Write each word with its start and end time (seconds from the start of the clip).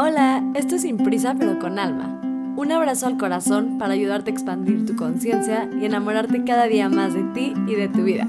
Hola, 0.00 0.44
esto 0.54 0.76
es 0.76 0.82
Sin 0.82 0.96
Prisa 0.96 1.34
pero 1.36 1.58
con 1.58 1.76
Alma. 1.76 2.20
Un 2.56 2.70
abrazo 2.70 3.08
al 3.08 3.18
corazón 3.18 3.78
para 3.78 3.94
ayudarte 3.94 4.30
a 4.30 4.32
expandir 4.32 4.86
tu 4.86 4.94
conciencia 4.94 5.68
y 5.80 5.86
enamorarte 5.86 6.44
cada 6.44 6.68
día 6.68 6.88
más 6.88 7.14
de 7.14 7.24
ti 7.34 7.52
y 7.66 7.74
de 7.74 7.88
tu 7.88 8.04
vida. 8.04 8.28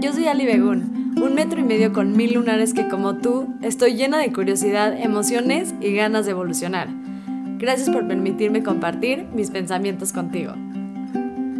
Yo 0.00 0.12
soy 0.12 0.28
Ali 0.28 0.46
Begun, 0.46 1.16
un 1.20 1.34
metro 1.34 1.58
y 1.58 1.64
medio 1.64 1.92
con 1.92 2.16
mil 2.16 2.34
lunares 2.34 2.74
que 2.74 2.86
como 2.86 3.16
tú 3.16 3.48
estoy 3.60 3.96
llena 3.96 4.18
de 4.18 4.32
curiosidad, 4.32 4.96
emociones 4.96 5.74
y 5.80 5.92
ganas 5.96 6.26
de 6.26 6.30
evolucionar. 6.30 6.86
Gracias 7.58 7.90
por 7.90 8.06
permitirme 8.06 8.62
compartir 8.62 9.26
mis 9.34 9.50
pensamientos 9.50 10.12
contigo. 10.12 10.52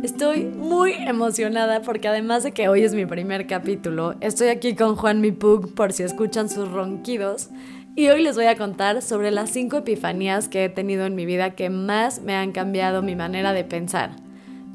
Estoy 0.04 0.44
muy 0.44 0.92
emocionada 0.92 1.82
porque 1.82 2.06
además 2.06 2.44
de 2.44 2.52
que 2.52 2.68
hoy 2.68 2.82
es 2.82 2.94
mi 2.94 3.04
primer 3.04 3.48
capítulo, 3.48 4.14
estoy 4.20 4.48
aquí 4.48 4.76
con 4.76 4.94
Juan 4.94 5.20
Mipug 5.20 5.74
por 5.74 5.92
si 5.92 6.04
escuchan 6.04 6.48
sus 6.48 6.70
ronquidos 6.70 7.48
y 7.96 8.08
hoy 8.08 8.22
les 8.22 8.34
voy 8.34 8.46
a 8.46 8.56
contar 8.56 9.02
sobre 9.02 9.30
las 9.30 9.50
cinco 9.50 9.78
epifanías 9.78 10.48
que 10.48 10.64
he 10.64 10.68
tenido 10.68 11.06
en 11.06 11.14
mi 11.14 11.26
vida 11.26 11.50
que 11.50 11.70
más 11.70 12.22
me 12.22 12.34
han 12.34 12.50
cambiado 12.50 13.02
mi 13.02 13.14
manera 13.14 13.52
de 13.52 13.62
pensar. 13.62 14.10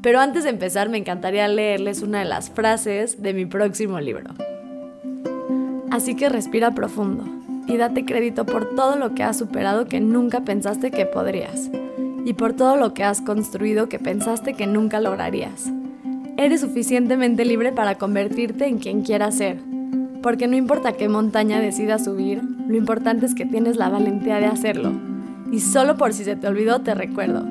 Pero 0.02 0.20
antes 0.20 0.44
de 0.44 0.50
empezar 0.50 0.88
me 0.88 0.96
encantaría 0.96 1.46
leerles 1.46 2.00
una 2.00 2.20
de 2.20 2.24
las 2.24 2.50
frases 2.50 3.22
de 3.22 3.34
mi 3.34 3.44
próximo 3.44 4.00
libro. 4.00 4.30
Así 5.90 6.14
que 6.14 6.30
respira 6.30 6.70
profundo 6.70 7.24
y 7.66 7.76
date 7.76 8.06
crédito 8.06 8.46
por 8.46 8.74
todo 8.74 8.96
lo 8.96 9.14
que 9.14 9.22
has 9.22 9.36
superado 9.36 9.86
que 9.86 10.00
nunca 10.00 10.40
pensaste 10.40 10.90
que 10.90 11.04
podrías 11.04 11.70
y 12.24 12.32
por 12.32 12.54
todo 12.54 12.76
lo 12.76 12.94
que 12.94 13.04
has 13.04 13.20
construido 13.20 13.88
que 13.88 13.98
pensaste 13.98 14.54
que 14.54 14.66
nunca 14.66 15.00
lograrías. 15.00 15.70
Eres 16.38 16.62
suficientemente 16.62 17.44
libre 17.44 17.70
para 17.72 17.96
convertirte 17.96 18.66
en 18.66 18.78
quien 18.78 19.02
quieras 19.02 19.36
ser, 19.36 19.58
porque 20.22 20.46
no 20.46 20.56
importa 20.56 20.92
qué 20.92 21.08
montaña 21.08 21.60
decidas 21.60 22.04
subir, 22.04 22.42
lo 22.68 22.76
importante 22.76 23.26
es 23.26 23.34
que 23.34 23.46
tienes 23.46 23.76
la 23.76 23.88
valentía 23.88 24.36
de 24.36 24.46
hacerlo. 24.46 24.92
Y 25.50 25.60
solo 25.60 25.96
por 25.96 26.12
si 26.12 26.24
se 26.24 26.36
te 26.36 26.46
olvidó 26.46 26.80
te 26.80 26.94
recuerdo. 26.94 27.44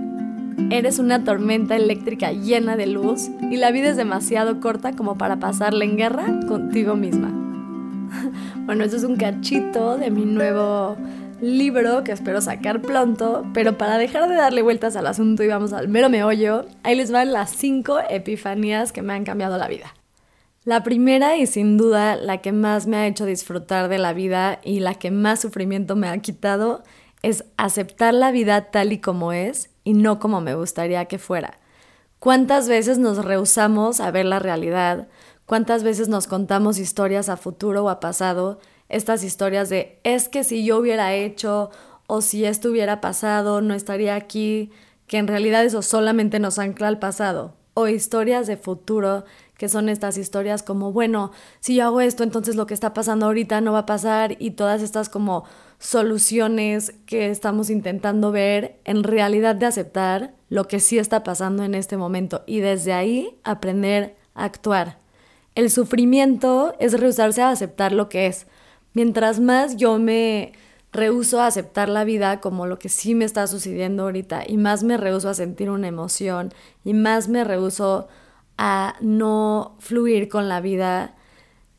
Eres 0.70 1.00
una 1.00 1.24
tormenta 1.24 1.76
eléctrica 1.76 2.32
llena 2.32 2.76
de 2.76 2.88
luz 2.88 3.30
y 3.50 3.58
la 3.58 3.72
vida 3.72 3.90
es 3.90 3.98
demasiado 3.98 4.60
corta 4.60 4.94
como 4.94 5.18
para 5.18 5.38
pasarla 5.38 5.84
en 5.84 5.98
guerra 5.98 6.26
contigo 6.48 6.96
misma. 6.96 7.32
bueno, 8.66 8.84
eso 8.84 8.98
es 8.98 9.04
un 9.04 9.16
cachito 9.16 9.98
de 9.98 10.12
mi 10.12 10.26
nuevo 10.26 10.96
libro 11.42 12.04
que 12.04 12.12
espero 12.12 12.42
sacar 12.42 12.82
pronto, 12.82 13.46
pero 13.54 13.78
para 13.78 13.98
dejar 13.98 14.30
de 14.30 14.36
darle 14.36 14.62
vueltas 14.62 14.96
al 14.96 15.08
asunto 15.08 15.44
y 15.44 15.48
vamos 15.48 15.74
al 15.74 15.88
mero 15.88 16.10
meollo, 16.10 16.66
ahí 16.84 16.96
les 16.96 17.12
van 17.12 17.32
las 17.32 17.52
cinco 17.52 17.98
epifanías 18.10 18.92
que 18.92 19.02
me 19.02 19.14
han 19.14 19.24
cambiado 19.24 19.58
la 19.58 19.68
vida. 19.68 19.94
La 20.70 20.84
primera 20.84 21.36
y 21.36 21.48
sin 21.48 21.78
duda 21.78 22.16
la 22.16 22.42
que 22.42 22.52
más 22.52 22.86
me 22.86 22.98
ha 22.98 23.08
hecho 23.08 23.26
disfrutar 23.26 23.88
de 23.88 23.98
la 23.98 24.14
vida 24.14 24.60
y 24.64 24.82
la 24.82 24.94
que 24.94 25.10
más 25.10 25.40
sufrimiento 25.40 25.96
me 25.96 26.08
ha 26.08 26.16
quitado 26.20 26.84
es 27.24 27.44
aceptar 27.58 28.14
la 28.14 28.30
vida 28.30 28.70
tal 28.70 28.94
y 28.94 29.00
como 29.00 29.34
es 29.34 29.72
y 29.84 29.96
no 29.96 30.20
como 30.20 30.42
me 30.42 30.54
gustaría 30.54 31.06
que 31.06 31.18
fuera. 31.18 31.58
¿Cuántas 32.20 32.70
veces 32.70 33.00
nos 33.00 33.26
rehusamos 33.26 34.00
a 34.00 34.12
ver 34.12 34.28
la 34.28 34.38
realidad? 34.38 35.08
¿Cuántas 35.48 35.82
veces 35.82 36.08
nos 36.08 36.28
contamos 36.28 36.78
historias 36.78 37.30
a 37.30 37.38
futuro 37.38 37.86
o 37.86 37.90
a 37.90 38.00
pasado 38.00 38.60
estas 38.90 39.24
historias 39.24 39.70
de 39.70 40.00
es 40.04 40.30
que 40.30 40.44
si 40.44 40.64
yo 40.64 40.78
hubiera 40.78 41.16
hecho 41.16 41.72
o 42.06 42.22
si 42.22 42.46
esto 42.46 42.70
hubiera 42.70 43.02
pasado, 43.02 43.62
no 43.62 43.74
estaría 43.74 44.14
aquí, 44.14 44.70
que 45.08 45.18
en 45.18 45.28
realidad 45.28 45.66
eso 45.66 45.82
solamente 45.82 46.38
nos 46.38 46.60
ancla 46.60 46.90
al 46.90 47.00
pasado, 47.00 47.56
o 47.74 47.88
historias 47.88 48.46
de 48.46 48.58
futuro, 48.58 49.26
que 49.60 49.68
son 49.68 49.90
estas 49.90 50.18
historias 50.18 50.64
como, 50.64 50.94
bueno, 50.94 51.32
si 51.60 51.76
yo 51.76 51.84
hago 51.84 52.00
esto, 52.00 52.24
entonces 52.24 52.56
lo 52.56 52.66
que 52.66 52.74
está 52.74 52.94
pasando 52.94 53.26
ahorita 53.26 53.60
no 53.60 53.74
va 53.74 53.80
a 53.80 53.86
pasar, 53.86 54.38
y 54.40 54.52
todas 54.52 54.82
estas 54.82 55.10
como 55.10 55.44
soluciones 55.80 56.94
que 57.06 57.30
estamos 57.30 57.70
intentando 57.70 58.32
ver, 58.32 58.80
en 58.86 59.04
realidad 59.04 59.56
de 59.56 59.66
aceptar 59.66 60.34
lo 60.48 60.64
que 60.70 60.80
sí 60.80 60.98
está 60.98 61.26
pasando 61.26 61.64
en 61.64 61.76
este 61.76 61.98
momento, 61.98 62.42
y 62.48 62.62
desde 62.62 62.94
ahí 62.94 63.38
aprender 63.44 64.16
a 64.34 64.46
actuar. 64.46 64.98
El 65.56 65.70
sufrimiento 65.70 66.74
es 66.80 66.98
rehusarse 66.98 67.42
a 67.42 67.50
aceptar 67.50 67.92
lo 67.92 68.08
que 68.08 68.28
es, 68.28 68.48
mientras 68.94 69.42
más 69.42 69.76
yo 69.76 70.00
me 70.00 70.54
rehuso 70.94 71.42
a 71.42 71.48
aceptar 71.48 71.90
la 71.90 72.06
vida 72.06 72.40
como 72.40 72.66
lo 72.66 72.80
que 72.80 72.88
sí 72.88 73.14
me 73.14 73.26
está 73.26 73.46
sucediendo 73.46 74.04
ahorita 74.04 74.44
y 74.48 74.56
más 74.56 74.84
me 74.84 74.96
rehuso 74.96 75.28
a 75.28 75.34
sentir 75.34 75.70
una 75.70 75.90
emoción 75.90 76.54
y 76.86 76.94
más 76.94 77.28
me 77.28 77.44
rehuso 77.44 78.08
a 78.62 78.96
no 79.00 79.78
fluir 79.80 80.28
con 80.28 80.50
la 80.50 80.60
vida 80.60 81.16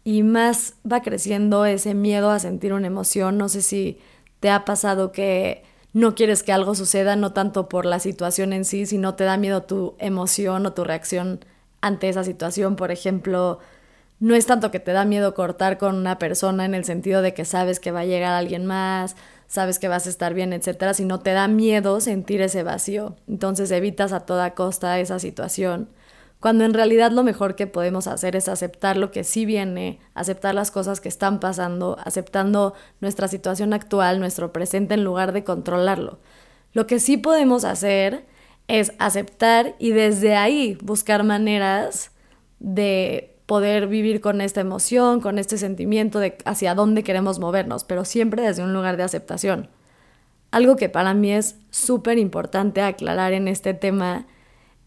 y 0.02 0.22
más 0.22 0.76
va 0.90 1.02
creciendo 1.02 1.66
ese 1.66 1.92
miedo 1.92 2.30
a 2.30 2.38
sentir 2.38 2.72
una 2.72 2.86
emoción. 2.86 3.36
No 3.36 3.50
sé 3.50 3.60
si 3.60 3.98
te 4.40 4.48
ha 4.48 4.64
pasado 4.64 5.12
que 5.12 5.62
no 5.92 6.14
quieres 6.14 6.42
que 6.42 6.52
algo 6.52 6.74
suceda, 6.74 7.16
no 7.16 7.34
tanto 7.34 7.68
por 7.68 7.84
la 7.84 7.98
situación 7.98 8.54
en 8.54 8.64
sí, 8.64 8.86
sino 8.86 9.14
te 9.14 9.24
da 9.24 9.36
miedo 9.36 9.64
tu 9.64 9.94
emoción 9.98 10.64
o 10.64 10.72
tu 10.72 10.82
reacción 10.84 11.44
ante 11.82 12.08
esa 12.08 12.24
situación. 12.24 12.76
Por 12.76 12.90
ejemplo, 12.90 13.58
no 14.18 14.34
es 14.34 14.46
tanto 14.46 14.70
que 14.70 14.80
te 14.80 14.92
da 14.92 15.04
miedo 15.04 15.34
cortar 15.34 15.76
con 15.76 15.96
una 15.96 16.18
persona 16.18 16.64
en 16.64 16.74
el 16.74 16.86
sentido 16.86 17.20
de 17.20 17.34
que 17.34 17.44
sabes 17.44 17.78
que 17.78 17.90
va 17.90 18.00
a 18.00 18.04
llegar 18.06 18.32
alguien 18.32 18.64
más, 18.64 19.16
sabes 19.48 19.78
que 19.78 19.88
vas 19.88 20.06
a 20.06 20.10
estar 20.10 20.32
bien, 20.32 20.54
etcétera, 20.54 20.94
sino 20.94 21.20
te 21.20 21.32
da 21.32 21.46
miedo 21.46 22.00
sentir 22.00 22.40
ese 22.40 22.62
vacío. 22.62 23.16
Entonces 23.28 23.70
evitas 23.70 24.14
a 24.14 24.20
toda 24.20 24.54
costa 24.54 24.98
esa 24.98 25.18
situación. 25.18 25.90
Cuando 26.40 26.64
en 26.64 26.72
realidad 26.72 27.12
lo 27.12 27.22
mejor 27.22 27.54
que 27.54 27.66
podemos 27.66 28.06
hacer 28.06 28.34
es 28.34 28.48
aceptar 28.48 28.96
lo 28.96 29.10
que 29.10 29.24
sí 29.24 29.44
viene, 29.44 30.00
aceptar 30.14 30.54
las 30.54 30.70
cosas 30.70 31.00
que 31.00 31.10
están 31.10 31.38
pasando, 31.38 31.98
aceptando 32.02 32.72
nuestra 33.00 33.28
situación 33.28 33.74
actual, 33.74 34.20
nuestro 34.20 34.50
presente, 34.50 34.94
en 34.94 35.04
lugar 35.04 35.32
de 35.32 35.44
controlarlo. 35.44 36.18
Lo 36.72 36.86
que 36.86 36.98
sí 36.98 37.18
podemos 37.18 37.64
hacer 37.64 38.24
es 38.68 38.92
aceptar 38.98 39.74
y 39.78 39.90
desde 39.90 40.34
ahí 40.34 40.78
buscar 40.82 41.24
maneras 41.24 42.10
de 42.58 43.36
poder 43.44 43.88
vivir 43.88 44.20
con 44.20 44.40
esta 44.40 44.62
emoción, 44.62 45.20
con 45.20 45.38
este 45.38 45.58
sentimiento 45.58 46.20
de 46.20 46.38
hacia 46.46 46.74
dónde 46.74 47.02
queremos 47.02 47.38
movernos, 47.38 47.84
pero 47.84 48.04
siempre 48.06 48.42
desde 48.42 48.62
un 48.62 48.72
lugar 48.72 48.96
de 48.96 49.02
aceptación. 49.02 49.68
Algo 50.52 50.76
que 50.76 50.88
para 50.88 51.12
mí 51.12 51.32
es 51.32 51.56
súper 51.70 52.16
importante 52.16 52.80
aclarar 52.80 53.32
en 53.32 53.46
este 53.46 53.74
tema 53.74 54.26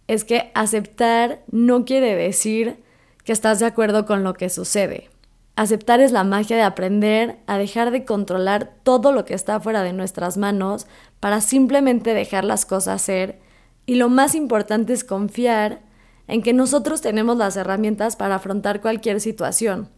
es 0.07 0.23
que 0.23 0.51
aceptar 0.53 1.43
no 1.51 1.85
quiere 1.85 2.15
decir 2.15 2.83
que 3.23 3.31
estás 3.31 3.59
de 3.59 3.65
acuerdo 3.65 4.05
con 4.05 4.23
lo 4.23 4.33
que 4.33 4.49
sucede. 4.49 5.09
Aceptar 5.55 6.01
es 6.01 6.11
la 6.11 6.23
magia 6.23 6.57
de 6.57 6.63
aprender 6.63 7.37
a 7.45 7.57
dejar 7.57 7.91
de 7.91 8.05
controlar 8.05 8.73
todo 8.83 9.11
lo 9.11 9.23
que 9.23 9.35
está 9.35 9.59
fuera 9.59 9.83
de 9.83 9.93
nuestras 9.93 10.35
manos 10.37 10.87
para 11.19 11.41
simplemente 11.41 12.13
dejar 12.13 12.43
las 12.43 12.65
cosas 12.65 13.01
ser 13.01 13.39
y 13.85 13.95
lo 13.95 14.09
más 14.09 14.33
importante 14.33 14.93
es 14.93 15.03
confiar 15.03 15.81
en 16.27 16.41
que 16.41 16.53
nosotros 16.53 17.01
tenemos 17.01 17.37
las 17.37 17.55
herramientas 17.55 18.15
para 18.15 18.35
afrontar 18.35 18.81
cualquier 18.81 19.19
situación. 19.19 19.89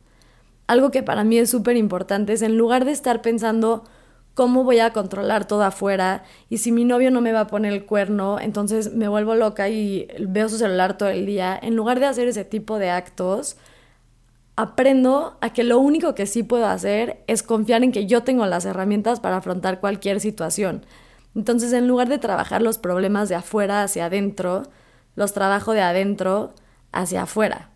Algo 0.67 0.91
que 0.91 1.03
para 1.03 1.23
mí 1.23 1.37
es 1.37 1.49
súper 1.49 1.77
importante 1.77 2.33
es 2.33 2.41
en 2.41 2.57
lugar 2.57 2.85
de 2.85 2.91
estar 2.91 3.21
pensando 3.21 3.83
cómo 4.35 4.63
voy 4.63 4.79
a 4.79 4.91
controlar 4.93 5.47
todo 5.47 5.63
afuera 5.63 6.23
y 6.49 6.59
si 6.59 6.71
mi 6.71 6.85
novio 6.85 7.09
no 7.09 7.21
me 7.21 7.31
va 7.31 7.41
a 7.41 7.47
poner 7.47 7.73
el 7.73 7.85
cuerno, 7.85 8.39
entonces 8.39 8.93
me 8.93 9.07
vuelvo 9.07 9.33
loca 9.33 9.69
y 9.69 10.07
veo 10.19 10.49
su 10.49 10.57
celular 10.57 10.97
todo 10.97 11.09
el 11.09 11.25
día, 11.25 11.57
en 11.59 11.75
lugar 11.75 11.99
de 11.99 12.05
hacer 12.05 12.27
ese 12.27 12.45
tipo 12.45 12.77
de 12.77 12.91
actos, 12.91 13.57
aprendo 14.57 15.37
a 15.41 15.53
que 15.53 15.63
lo 15.63 15.79
único 15.79 16.15
que 16.15 16.27
sí 16.27 16.43
puedo 16.43 16.67
hacer 16.67 17.23
es 17.27 17.43
confiar 17.43 17.83
en 17.83 17.91
que 17.91 18.05
yo 18.05 18.23
tengo 18.23 18.45
las 18.45 18.65
herramientas 18.65 19.19
para 19.21 19.37
afrontar 19.37 19.79
cualquier 19.79 20.19
situación. 20.19 20.85
Entonces, 21.33 21.73
en 21.73 21.87
lugar 21.87 22.07
de 22.07 22.17
trabajar 22.17 22.61
los 22.61 22.77
problemas 22.77 23.27
de 23.27 23.35
afuera 23.35 23.83
hacia 23.83 24.05
adentro, 24.05 24.63
los 25.15 25.33
trabajo 25.33 25.73
de 25.73 25.81
adentro 25.81 26.53
hacia 26.91 27.23
afuera. 27.23 27.69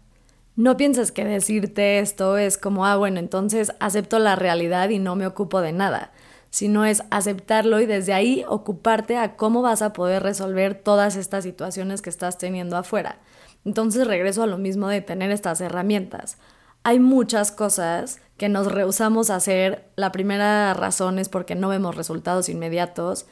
No 0.56 0.76
pienses 0.78 1.12
que 1.12 1.24
decirte 1.24 2.00
esto 2.00 2.38
es 2.38 2.58
como, 2.58 2.86
ah, 2.86 2.98
bueno, 2.98 3.20
entonces 3.20 3.74
acepto 3.80 4.20
la 4.20 4.36
realidad 4.36 4.90
y 4.90 5.00
no 5.00 5.16
me 5.16 5.28
ocupo 5.28 5.62
de 5.62 5.72
nada, 5.72 6.12
sino 6.50 6.86
es 6.86 7.04
aceptarlo 7.12 7.80
y 7.80 7.86
desde 7.86 8.14
ahí 8.14 8.44
ocuparte 8.48 9.18
a 9.18 9.36
cómo 9.36 9.62
vas 9.62 9.82
a 9.82 9.94
poder 9.94 10.24
resolver 10.24 10.76
todas 10.76 11.16
estas 11.16 11.44
situaciones 11.44 12.02
que 12.02 12.10
estás 12.10 12.38
teniendo 12.38 12.78
afuera. 12.78 13.20
Entonces 13.66 14.08
regreso 14.08 14.44
a 14.44 14.48
lo 14.48 14.58
mismo 14.58 14.88
de 14.88 15.02
tener 15.02 15.32
estas 15.32 15.62
herramientas. 15.62 16.38
Hay 16.84 17.00
muchas 17.00 17.52
cosas 17.52 18.22
que 18.38 18.50
nos 18.50 18.72
rehusamos 18.72 19.30
a 19.30 19.36
hacer. 19.36 19.90
La 19.96 20.12
primera 20.12 20.74
razón 20.74 21.20
es 21.20 21.30
porque 21.30 21.56
no 21.56 21.70
vemos 21.70 21.96
resultados 21.96 22.50
inmediatos 22.50 23.26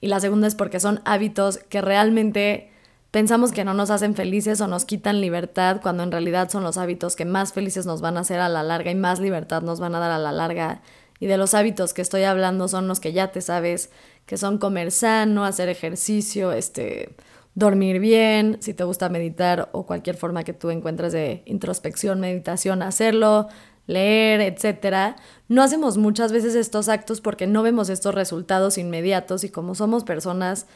y 0.00 0.08
la 0.08 0.20
segunda 0.20 0.46
es 0.48 0.54
porque 0.54 0.80
son 0.80 1.00
hábitos 1.04 1.58
que 1.58 1.80
realmente 1.80 2.70
Pensamos 3.14 3.52
que 3.52 3.64
no 3.64 3.74
nos 3.74 3.90
hacen 3.90 4.16
felices 4.16 4.60
o 4.60 4.66
nos 4.66 4.84
quitan 4.84 5.20
libertad 5.20 5.78
cuando 5.80 6.02
en 6.02 6.10
realidad 6.10 6.50
son 6.50 6.64
los 6.64 6.78
hábitos 6.78 7.14
que 7.14 7.24
más 7.24 7.52
felices 7.52 7.86
nos 7.86 8.00
van 8.00 8.16
a 8.16 8.22
hacer 8.22 8.40
a 8.40 8.48
la 8.48 8.64
larga 8.64 8.90
y 8.90 8.96
más 8.96 9.20
libertad 9.20 9.62
nos 9.62 9.78
van 9.78 9.94
a 9.94 10.00
dar 10.00 10.10
a 10.10 10.18
la 10.18 10.32
larga. 10.32 10.82
Y 11.24 11.26
de 11.26 11.38
los 11.38 11.54
hábitos 11.54 11.94
que 11.94 12.02
estoy 12.02 12.24
hablando 12.24 12.68
son 12.68 12.86
los 12.86 13.00
que 13.00 13.14
ya 13.14 13.32
te 13.32 13.40
sabes, 13.40 13.88
que 14.26 14.36
son 14.36 14.58
comer 14.58 14.90
sano, 14.90 15.46
hacer 15.46 15.70
ejercicio, 15.70 16.52
este, 16.52 17.16
dormir 17.54 17.98
bien, 17.98 18.58
si 18.60 18.74
te 18.74 18.84
gusta 18.84 19.08
meditar 19.08 19.70
o 19.72 19.86
cualquier 19.86 20.18
forma 20.18 20.44
que 20.44 20.52
tú 20.52 20.68
encuentres 20.68 21.14
de 21.14 21.42
introspección, 21.46 22.20
meditación, 22.20 22.82
hacerlo, 22.82 23.48
leer, 23.86 24.42
etc., 24.42 25.16
no 25.48 25.62
hacemos 25.62 25.96
muchas 25.96 26.30
veces 26.30 26.54
estos 26.54 26.90
actos 26.90 27.22
porque 27.22 27.46
no 27.46 27.62
vemos 27.62 27.88
estos 27.88 28.14
resultados 28.14 28.76
inmediatos 28.76 29.44
y 29.44 29.48
como 29.48 29.74
somos 29.74 30.04
personas 30.04 30.66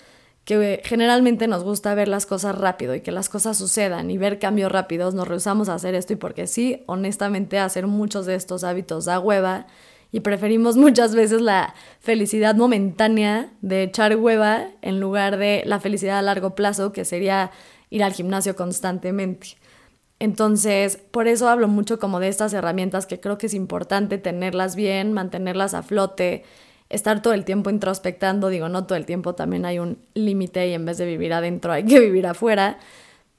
que 0.47 0.81
generalmente 0.83 1.47
nos 1.47 1.63
gusta 1.63 1.95
ver 1.95 2.09
las 2.09 2.25
cosas 2.25 2.57
rápido 2.57 2.95
y 2.95 3.03
que 3.03 3.13
las 3.13 3.29
cosas 3.29 3.59
sucedan 3.59 4.11
y 4.11 4.17
ver 4.17 4.39
cambios 4.39 4.73
rápidos, 4.73 5.13
nos 5.13 5.29
rehusamos 5.29 5.69
a 5.69 5.75
hacer 5.75 5.95
esto 5.95 6.15
y 6.15 6.17
porque 6.17 6.47
sí, 6.47 6.85
honestamente, 6.87 7.59
hacer 7.59 7.87
muchos 7.87 8.25
de 8.25 8.35
estos 8.35 8.65
hábitos 8.65 9.05
da 9.05 9.21
hueva 9.21 9.67
y 10.11 10.21
preferimos 10.21 10.77
muchas 10.77 11.15
veces 11.15 11.41
la 11.41 11.75
felicidad 12.01 12.55
momentánea 12.55 13.51
de 13.61 13.83
echar 13.83 14.17
hueva 14.17 14.69
en 14.81 15.01
lugar 15.01 15.37
de 15.37 15.63
la 15.67 15.81
felicidad 15.81 16.19
a 16.19 16.23
largo 16.23 16.55
plazo, 16.55 16.93
que 16.93 17.05
sería 17.05 17.51
ir 17.91 18.03
al 18.03 18.13
gimnasio 18.13 18.57
constantemente. 18.57 19.57
Entonces, 20.19 20.97
por 20.97 21.29
eso 21.29 21.49
hablo 21.49 21.69
mucho 21.69 21.99
como 21.99 22.21
de 22.21 22.29
estas 22.29 22.53
herramientas 22.53 23.07
que 23.07 23.21
creo 23.21 23.39
que 23.39 23.47
es 23.47 23.55
importante 23.55 24.19
tenerlas 24.19 24.75
bien, 24.75 25.13
mantenerlas 25.13 25.75
a 25.75 25.83
flote, 25.83 26.43
estar 26.89 27.23
todo 27.23 27.35
el 27.35 27.45
tiempo 27.45 27.71
introspectando, 27.71 28.49
digo, 28.49 28.69
no 28.69 28.87
todo 28.87 28.97
el 28.97 29.07
tiempo, 29.07 29.35
también 29.35 29.65
hay 29.65 29.79
un 29.79 29.99
límite 30.15 30.69
y 30.69 30.73
en 30.73 30.87
vez 30.87 30.99
de 30.99 31.07
vivir 31.07 31.33
adentro 31.35 31.73
hay 31.73 31.85
que 31.85 32.01
vivir 32.01 32.27
afuera, 32.27 32.79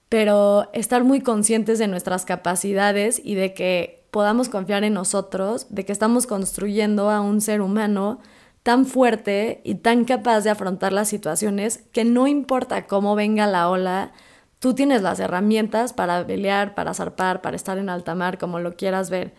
pero 0.07 0.69
estar 0.73 1.03
muy 1.03 1.21
conscientes 1.21 1.79
de 1.79 1.87
nuestras 1.87 2.25
capacidades 2.25 3.19
y 3.23 3.35
de 3.35 3.53
que 3.53 3.98
podamos 4.11 4.49
confiar 4.49 4.83
en 4.83 4.93
nosotros, 4.93 5.67
de 5.69 5.85
que 5.85 5.91
estamos 5.91 6.27
construyendo 6.27 7.09
a 7.09 7.21
un 7.21 7.41
ser 7.41 7.61
humano 7.61 8.19
tan 8.63 8.85
fuerte 8.85 9.61
y 9.63 9.75
tan 9.75 10.05
capaz 10.05 10.41
de 10.41 10.49
afrontar 10.49 10.93
las 10.93 11.07
situaciones 11.07 11.83
que 11.91 12.03
no 12.05 12.27
importa 12.27 12.87
cómo 12.87 13.15
venga 13.15 13.47
la 13.47 13.69
ola, 13.69 14.11
tú 14.59 14.73
tienes 14.73 15.01
las 15.01 15.19
herramientas 15.19 15.93
para 15.93 16.25
pelear, 16.27 16.75
para 16.75 16.93
zarpar, 16.93 17.41
para 17.41 17.55
estar 17.55 17.77
en 17.77 17.89
alta 17.89 18.15
mar, 18.15 18.37
como 18.37 18.59
lo 18.59 18.75
quieras 18.75 19.09
ver. 19.09 19.33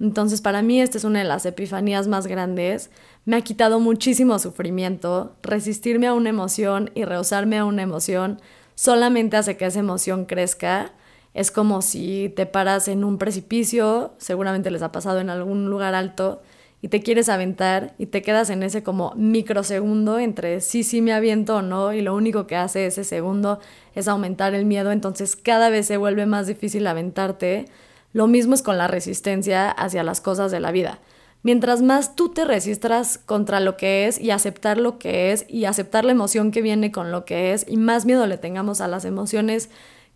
Entonces, 0.00 0.40
para 0.40 0.62
mí 0.62 0.80
esta 0.80 0.98
es 0.98 1.04
una 1.04 1.20
de 1.20 1.24
las 1.24 1.46
epifanías 1.46 2.08
más 2.08 2.26
grandes. 2.26 2.90
Me 3.24 3.36
ha 3.36 3.40
quitado 3.42 3.78
muchísimo 3.78 4.38
sufrimiento. 4.40 5.36
Resistirme 5.42 6.08
a 6.08 6.14
una 6.14 6.30
emoción 6.30 6.90
y 6.94 7.04
rehusarme 7.04 7.58
a 7.58 7.64
una 7.64 7.82
emoción 7.82 8.40
solamente 8.74 9.36
hace 9.36 9.56
que 9.56 9.66
esa 9.66 9.78
emoción 9.78 10.24
crezca. 10.24 10.92
Es 11.34 11.50
como 11.50 11.82
si 11.82 12.32
te 12.36 12.46
paras 12.46 12.88
en 12.88 13.04
un 13.04 13.18
precipicio, 13.18 14.14
seguramente 14.18 14.70
les 14.70 14.82
ha 14.82 14.92
pasado 14.92 15.20
en 15.20 15.30
algún 15.30 15.70
lugar 15.70 15.94
alto, 15.94 16.42
y 16.80 16.88
te 16.88 17.00
quieres 17.00 17.28
aventar 17.28 17.94
y 17.96 18.06
te 18.06 18.22
quedas 18.22 18.50
en 18.50 18.64
ese 18.64 18.82
como 18.82 19.12
microsegundo 19.14 20.18
entre 20.18 20.60
sí, 20.60 20.82
sí 20.82 21.00
me 21.00 21.12
aviento 21.12 21.56
o 21.56 21.62
no, 21.62 21.92
y 21.92 22.02
lo 22.02 22.14
único 22.14 22.46
que 22.46 22.56
hace 22.56 22.86
ese 22.86 23.04
segundo 23.04 23.60
es 23.94 24.08
aumentar 24.08 24.54
el 24.54 24.66
miedo, 24.66 24.90
entonces 24.90 25.36
cada 25.36 25.68
vez 25.68 25.86
se 25.86 25.96
vuelve 25.96 26.26
más 26.26 26.46
difícil 26.46 26.86
aventarte 26.86 27.66
lo 28.12 28.26
mismo 28.26 28.54
es 28.54 28.62
con 28.62 28.76
la 28.76 28.88
resistencia 28.88 29.70
hacia 29.70 30.02
las 30.02 30.20
cosas 30.20 30.50
de 30.50 30.60
la 30.60 30.70
vida. 30.70 30.98
Mientras 31.42 31.82
más 31.82 32.14
tú 32.14 32.28
te 32.28 32.44
resistas 32.44 33.18
contra 33.18 33.58
lo 33.58 33.76
que 33.76 34.06
es 34.06 34.20
y 34.20 34.30
aceptar 34.30 34.78
lo 34.78 34.98
que 34.98 35.32
es 35.32 35.44
y 35.48 35.64
aceptar 35.64 36.04
la 36.04 36.12
emoción 36.12 36.52
que 36.52 36.62
viene 36.62 36.92
con 36.92 37.10
lo 37.10 37.24
que 37.24 37.52
es 37.52 37.64
y 37.66 37.76
más 37.78 38.04
miedo 38.04 38.26
le 38.26 38.38
tengamos 38.38 38.80
a 38.80 38.86
las 38.86 39.04
emociones 39.04 39.70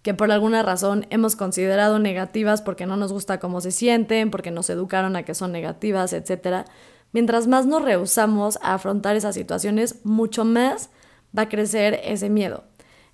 que 0.06 0.14
por 0.14 0.30
alguna 0.30 0.62
razón 0.62 1.04
hemos 1.10 1.34
considerado 1.34 1.98
negativas 1.98 2.62
porque 2.62 2.86
no 2.86 2.96
nos 2.96 3.12
gusta 3.12 3.40
cómo 3.40 3.60
se 3.60 3.72
sienten, 3.72 4.30
porque 4.30 4.52
nos 4.52 4.70
educaron 4.70 5.16
a 5.16 5.24
que 5.24 5.34
son 5.34 5.50
negativas, 5.50 6.12
etc. 6.12 6.64
Mientras 7.10 7.48
más 7.48 7.66
nos 7.66 7.82
rehusamos 7.82 8.56
a 8.62 8.74
afrontar 8.74 9.16
esas 9.16 9.34
situaciones, 9.34 10.04
mucho 10.04 10.44
más 10.44 10.90
va 11.36 11.42
a 11.42 11.48
crecer 11.48 12.00
ese 12.04 12.30
miedo. 12.30 12.62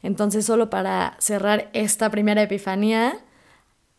Entonces, 0.03 0.45
solo 0.45 0.69
para 0.69 1.17
cerrar 1.19 1.71
esta 1.73 2.11
primera 2.11 2.43
epifanía, 2.43 3.15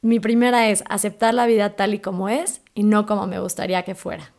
mi 0.03 0.19
primera 0.19 0.69
es 0.69 0.83
aceptar 0.87 1.33
la 1.33 1.47
vida 1.47 1.75
tal 1.75 1.95
y 1.95 1.99
como 1.99 2.29
es 2.29 2.61
y 2.75 2.83
no 2.83 3.07
como 3.07 3.25
me 3.25 3.39
gustaría 3.39 3.81
que 3.81 3.95
fuera. 3.95 4.32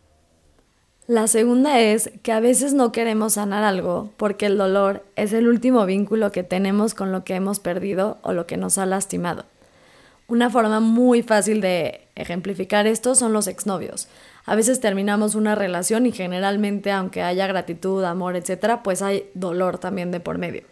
La 1.06 1.26
segunda 1.28 1.80
es 1.80 2.10
que 2.22 2.32
a 2.32 2.40
veces 2.40 2.72
no 2.72 2.90
queremos 2.90 3.34
sanar 3.34 3.62
algo 3.62 4.10
porque 4.16 4.46
el 4.46 4.56
dolor 4.56 5.04
es 5.16 5.34
el 5.34 5.48
último 5.48 5.84
vínculo 5.84 6.32
que 6.32 6.44
tenemos 6.44 6.94
con 6.94 7.12
lo 7.12 7.24
que 7.24 7.34
hemos 7.34 7.60
perdido 7.60 8.16
o 8.22 8.32
lo 8.32 8.46
que 8.46 8.56
nos 8.56 8.78
ha 8.78 8.86
lastimado. 8.86 9.44
Una 10.28 10.48
forma 10.48 10.80
muy 10.80 11.22
fácil 11.22 11.60
de 11.60 12.08
ejemplificar 12.14 12.86
esto 12.86 13.14
son 13.14 13.34
los 13.34 13.48
exnovios. 13.48 14.08
A 14.46 14.56
veces 14.56 14.80
terminamos 14.80 15.34
una 15.34 15.54
relación 15.54 16.06
y 16.06 16.12
generalmente, 16.12 16.90
aunque 16.90 17.20
haya 17.20 17.46
gratitud, 17.46 18.02
amor, 18.04 18.34
etc., 18.34 18.80
pues 18.82 19.02
hay 19.02 19.28
dolor 19.34 19.76
también 19.76 20.10
de 20.10 20.20
por 20.20 20.38
medio. 20.38 20.62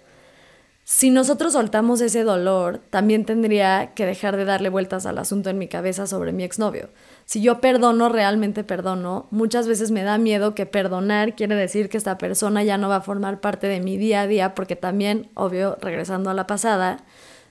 Si 0.84 1.10
nosotros 1.10 1.52
soltamos 1.52 2.00
ese 2.00 2.24
dolor, 2.24 2.80
también 2.90 3.24
tendría 3.24 3.92
que 3.94 4.04
dejar 4.04 4.36
de 4.36 4.44
darle 4.44 4.68
vueltas 4.68 5.06
al 5.06 5.18
asunto 5.18 5.48
en 5.48 5.56
mi 5.56 5.68
cabeza 5.68 6.08
sobre 6.08 6.32
mi 6.32 6.42
exnovio. 6.42 6.88
Si 7.24 7.40
yo 7.40 7.60
perdono, 7.60 8.08
realmente 8.08 8.64
perdono, 8.64 9.28
muchas 9.30 9.68
veces 9.68 9.92
me 9.92 10.02
da 10.02 10.18
miedo 10.18 10.56
que 10.56 10.66
perdonar 10.66 11.36
quiere 11.36 11.54
decir 11.54 11.88
que 11.88 11.98
esta 11.98 12.18
persona 12.18 12.64
ya 12.64 12.78
no 12.78 12.88
va 12.88 12.96
a 12.96 13.00
formar 13.00 13.40
parte 13.40 13.68
de 13.68 13.78
mi 13.78 13.96
día 13.96 14.22
a 14.22 14.26
día, 14.26 14.56
porque 14.56 14.74
también, 14.74 15.30
obvio, 15.34 15.78
regresando 15.80 16.30
a 16.30 16.34
la 16.34 16.48
pasada, 16.48 17.04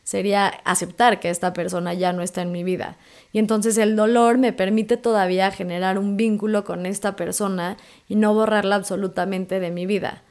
sería 0.03 0.47
aceptar 0.65 1.21
que 1.21 1.29
esta 1.29 1.53
persona 1.53 1.93
ya 1.93 2.11
no 2.11 2.23
está 2.23 2.41
en 2.41 2.51
mi 2.51 2.65
vida. 2.65 2.97
Y 3.31 3.39
entonces 3.39 3.77
el 3.77 3.95
dolor 3.95 4.39
me 4.39 4.51
permite 4.51 4.97
todavía 4.97 5.51
generar 5.51 5.97
un 5.97 6.17
vínculo 6.17 6.65
con 6.65 6.85
esta 6.85 7.15
persona 7.15 7.77
y 8.09 8.17
no 8.17 8.33
borrarla 8.33 8.75
absolutamente 8.75 9.61
de 9.61 9.71
mi 9.71 9.85
vida. 9.85 10.21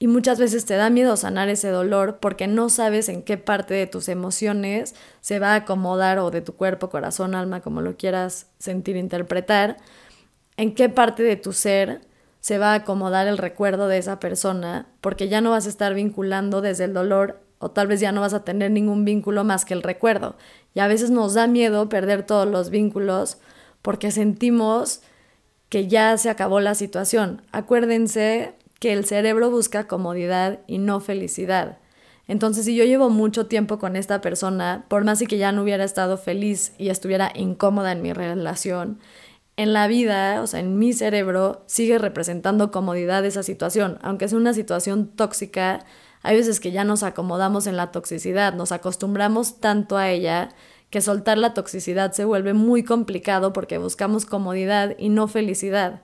Y 0.00 0.06
muchas 0.06 0.38
veces 0.38 0.64
te 0.64 0.74
da 0.74 0.90
miedo 0.90 1.16
sanar 1.16 1.48
ese 1.48 1.70
dolor 1.70 2.18
porque 2.20 2.46
no 2.46 2.68
sabes 2.68 3.08
en 3.08 3.22
qué 3.22 3.36
parte 3.36 3.74
de 3.74 3.88
tus 3.88 4.08
emociones 4.08 4.94
se 5.20 5.40
va 5.40 5.52
a 5.52 5.56
acomodar 5.56 6.18
o 6.18 6.30
de 6.30 6.40
tu 6.40 6.54
cuerpo, 6.54 6.88
corazón, 6.88 7.34
alma, 7.34 7.60
como 7.60 7.80
lo 7.80 7.96
quieras 7.96 8.46
sentir, 8.58 8.96
interpretar, 8.96 9.76
en 10.56 10.74
qué 10.74 10.88
parte 10.88 11.24
de 11.24 11.36
tu 11.36 11.52
ser 11.52 12.00
se 12.40 12.58
va 12.58 12.72
a 12.72 12.76
acomodar 12.76 13.26
el 13.26 13.38
recuerdo 13.38 13.88
de 13.88 13.98
esa 13.98 14.20
persona 14.20 14.86
porque 15.00 15.28
ya 15.28 15.40
no 15.40 15.50
vas 15.50 15.66
a 15.66 15.68
estar 15.68 15.94
vinculando 15.94 16.60
desde 16.60 16.84
el 16.84 16.94
dolor 16.94 17.40
o 17.58 17.72
tal 17.72 17.88
vez 17.88 17.98
ya 17.98 18.12
no 18.12 18.20
vas 18.20 18.34
a 18.34 18.44
tener 18.44 18.70
ningún 18.70 19.04
vínculo 19.04 19.42
más 19.42 19.64
que 19.64 19.74
el 19.74 19.82
recuerdo. 19.82 20.36
Y 20.74 20.80
a 20.80 20.86
veces 20.86 21.10
nos 21.10 21.34
da 21.34 21.48
miedo 21.48 21.88
perder 21.88 22.22
todos 22.22 22.46
los 22.46 22.70
vínculos 22.70 23.38
porque 23.82 24.12
sentimos 24.12 25.02
que 25.68 25.88
ya 25.88 26.16
se 26.18 26.30
acabó 26.30 26.60
la 26.60 26.74
situación. 26.74 27.42
Acuérdense 27.52 28.54
que 28.78 28.92
el 28.92 29.04
cerebro 29.04 29.50
busca 29.50 29.86
comodidad 29.86 30.60
y 30.66 30.78
no 30.78 31.00
felicidad. 31.00 31.78
Entonces, 32.28 32.66
si 32.66 32.76
yo 32.76 32.84
llevo 32.84 33.08
mucho 33.08 33.46
tiempo 33.46 33.78
con 33.78 33.96
esta 33.96 34.20
persona, 34.20 34.84
por 34.88 35.04
más 35.04 35.22
y 35.22 35.26
que 35.26 35.38
ya 35.38 35.50
no 35.50 35.62
hubiera 35.62 35.84
estado 35.84 36.18
feliz 36.18 36.72
y 36.76 36.90
estuviera 36.90 37.32
incómoda 37.34 37.92
en 37.92 38.02
mi 38.02 38.12
relación, 38.12 38.98
en 39.56 39.72
la 39.72 39.88
vida, 39.88 40.42
o 40.42 40.46
sea, 40.46 40.60
en 40.60 40.78
mi 40.78 40.92
cerebro, 40.92 41.64
sigue 41.66 41.98
representando 41.98 42.70
comodidad 42.70 43.24
esa 43.24 43.42
situación. 43.42 43.98
Aunque 44.02 44.28
sea 44.28 44.38
una 44.38 44.54
situación 44.54 45.08
tóxica, 45.08 45.84
hay 46.22 46.36
veces 46.36 46.60
que 46.60 46.70
ya 46.70 46.84
nos 46.84 47.02
acomodamos 47.02 47.66
en 47.66 47.76
la 47.76 47.90
toxicidad, 47.90 48.54
nos 48.54 48.72
acostumbramos 48.72 49.58
tanto 49.58 49.96
a 49.96 50.10
ella 50.10 50.50
que 50.90 51.00
soltar 51.00 51.38
la 51.38 51.54
toxicidad 51.54 52.12
se 52.12 52.24
vuelve 52.24 52.54
muy 52.54 52.82
complicado 52.82 53.52
porque 53.52 53.78
buscamos 53.78 54.26
comodidad 54.26 54.94
y 54.98 55.08
no 55.08 55.28
felicidad. 55.28 56.02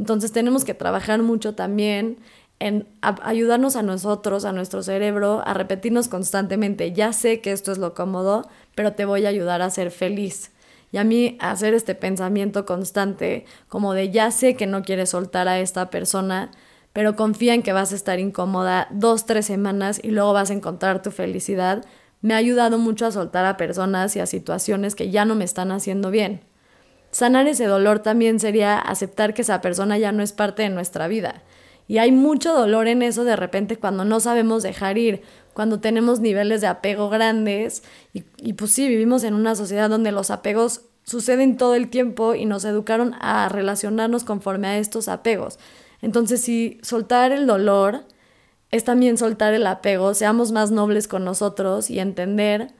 Entonces 0.00 0.32
tenemos 0.32 0.64
que 0.64 0.72
trabajar 0.72 1.22
mucho 1.22 1.54
también 1.54 2.16
en 2.58 2.88
ayudarnos 3.02 3.76
a 3.76 3.82
nosotros, 3.82 4.46
a 4.46 4.52
nuestro 4.52 4.82
cerebro, 4.82 5.42
a 5.44 5.52
repetirnos 5.52 6.08
constantemente, 6.08 6.92
ya 6.92 7.12
sé 7.12 7.42
que 7.42 7.52
esto 7.52 7.70
es 7.70 7.76
lo 7.76 7.92
cómodo, 7.92 8.48
pero 8.74 8.94
te 8.94 9.04
voy 9.04 9.26
a 9.26 9.28
ayudar 9.28 9.60
a 9.60 9.68
ser 9.68 9.90
feliz. 9.90 10.52
Y 10.90 10.96
a 10.96 11.04
mí 11.04 11.36
hacer 11.38 11.74
este 11.74 11.94
pensamiento 11.94 12.64
constante, 12.64 13.44
como 13.68 13.92
de 13.92 14.10
ya 14.10 14.30
sé 14.30 14.56
que 14.56 14.66
no 14.66 14.82
quieres 14.82 15.10
soltar 15.10 15.48
a 15.48 15.60
esta 15.60 15.90
persona, 15.90 16.50
pero 16.94 17.14
confía 17.14 17.52
en 17.52 17.62
que 17.62 17.74
vas 17.74 17.92
a 17.92 17.96
estar 17.96 18.18
incómoda 18.18 18.88
dos, 18.90 19.26
tres 19.26 19.44
semanas 19.44 20.00
y 20.02 20.12
luego 20.12 20.32
vas 20.32 20.50
a 20.50 20.54
encontrar 20.54 21.02
tu 21.02 21.10
felicidad, 21.10 21.84
me 22.22 22.32
ha 22.32 22.38
ayudado 22.38 22.78
mucho 22.78 23.04
a 23.04 23.12
soltar 23.12 23.44
a 23.44 23.58
personas 23.58 24.16
y 24.16 24.20
a 24.20 24.26
situaciones 24.26 24.94
que 24.94 25.10
ya 25.10 25.26
no 25.26 25.34
me 25.34 25.44
están 25.44 25.72
haciendo 25.72 26.10
bien. 26.10 26.40
Sanar 27.10 27.46
ese 27.48 27.66
dolor 27.66 28.00
también 28.00 28.38
sería 28.40 28.78
aceptar 28.78 29.34
que 29.34 29.42
esa 29.42 29.60
persona 29.60 29.98
ya 29.98 30.12
no 30.12 30.22
es 30.22 30.32
parte 30.32 30.62
de 30.62 30.70
nuestra 30.70 31.08
vida. 31.08 31.42
Y 31.88 31.98
hay 31.98 32.12
mucho 32.12 32.54
dolor 32.54 32.86
en 32.86 33.02
eso 33.02 33.24
de 33.24 33.34
repente 33.34 33.76
cuando 33.76 34.04
no 34.04 34.20
sabemos 34.20 34.62
dejar 34.62 34.96
ir, 34.96 35.22
cuando 35.54 35.80
tenemos 35.80 36.20
niveles 36.20 36.60
de 36.60 36.68
apego 36.68 37.10
grandes 37.10 37.82
y, 38.12 38.22
y 38.36 38.52
pues 38.52 38.70
sí, 38.70 38.88
vivimos 38.88 39.24
en 39.24 39.34
una 39.34 39.56
sociedad 39.56 39.90
donde 39.90 40.12
los 40.12 40.30
apegos 40.30 40.82
suceden 41.02 41.56
todo 41.56 41.74
el 41.74 41.90
tiempo 41.90 42.36
y 42.36 42.44
nos 42.44 42.64
educaron 42.64 43.14
a 43.20 43.48
relacionarnos 43.48 44.22
conforme 44.22 44.68
a 44.68 44.78
estos 44.78 45.08
apegos. 45.08 45.58
Entonces, 46.02 46.40
si 46.40 46.78
soltar 46.82 47.32
el 47.32 47.46
dolor 47.48 48.04
es 48.70 48.84
también 48.84 49.18
soltar 49.18 49.52
el 49.54 49.66
apego, 49.66 50.14
seamos 50.14 50.52
más 50.52 50.70
nobles 50.70 51.08
con 51.08 51.24
nosotros 51.24 51.90
y 51.90 51.98
entender 51.98 52.72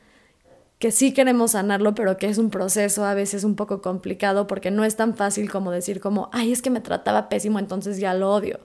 que 0.81 0.91
sí 0.93 1.13
queremos 1.13 1.53
sanarlo, 1.53 1.95
pero 1.95 2.17
que 2.17 2.27
es 2.27 2.39
un 2.39 2.51
proceso 2.51 3.05
a 3.05 3.15
veces 3.15 3.45
un 3.45 3.55
poco 3.55 3.83
complicado 3.83 4.47
porque 4.47 4.71
no 4.71 4.83
es 4.85 4.97
tan 4.97 5.15
fácil 5.15 5.51
como 5.51 5.71
decir 5.71 6.01
como, 6.01 6.31
ay, 6.33 6.53
es 6.53 6.63
que 6.63 6.71
me 6.71 6.81
trataba 6.81 7.29
pésimo, 7.29 7.59
entonces 7.59 7.99
ya 7.99 8.15
lo 8.15 8.33
odio. 8.33 8.61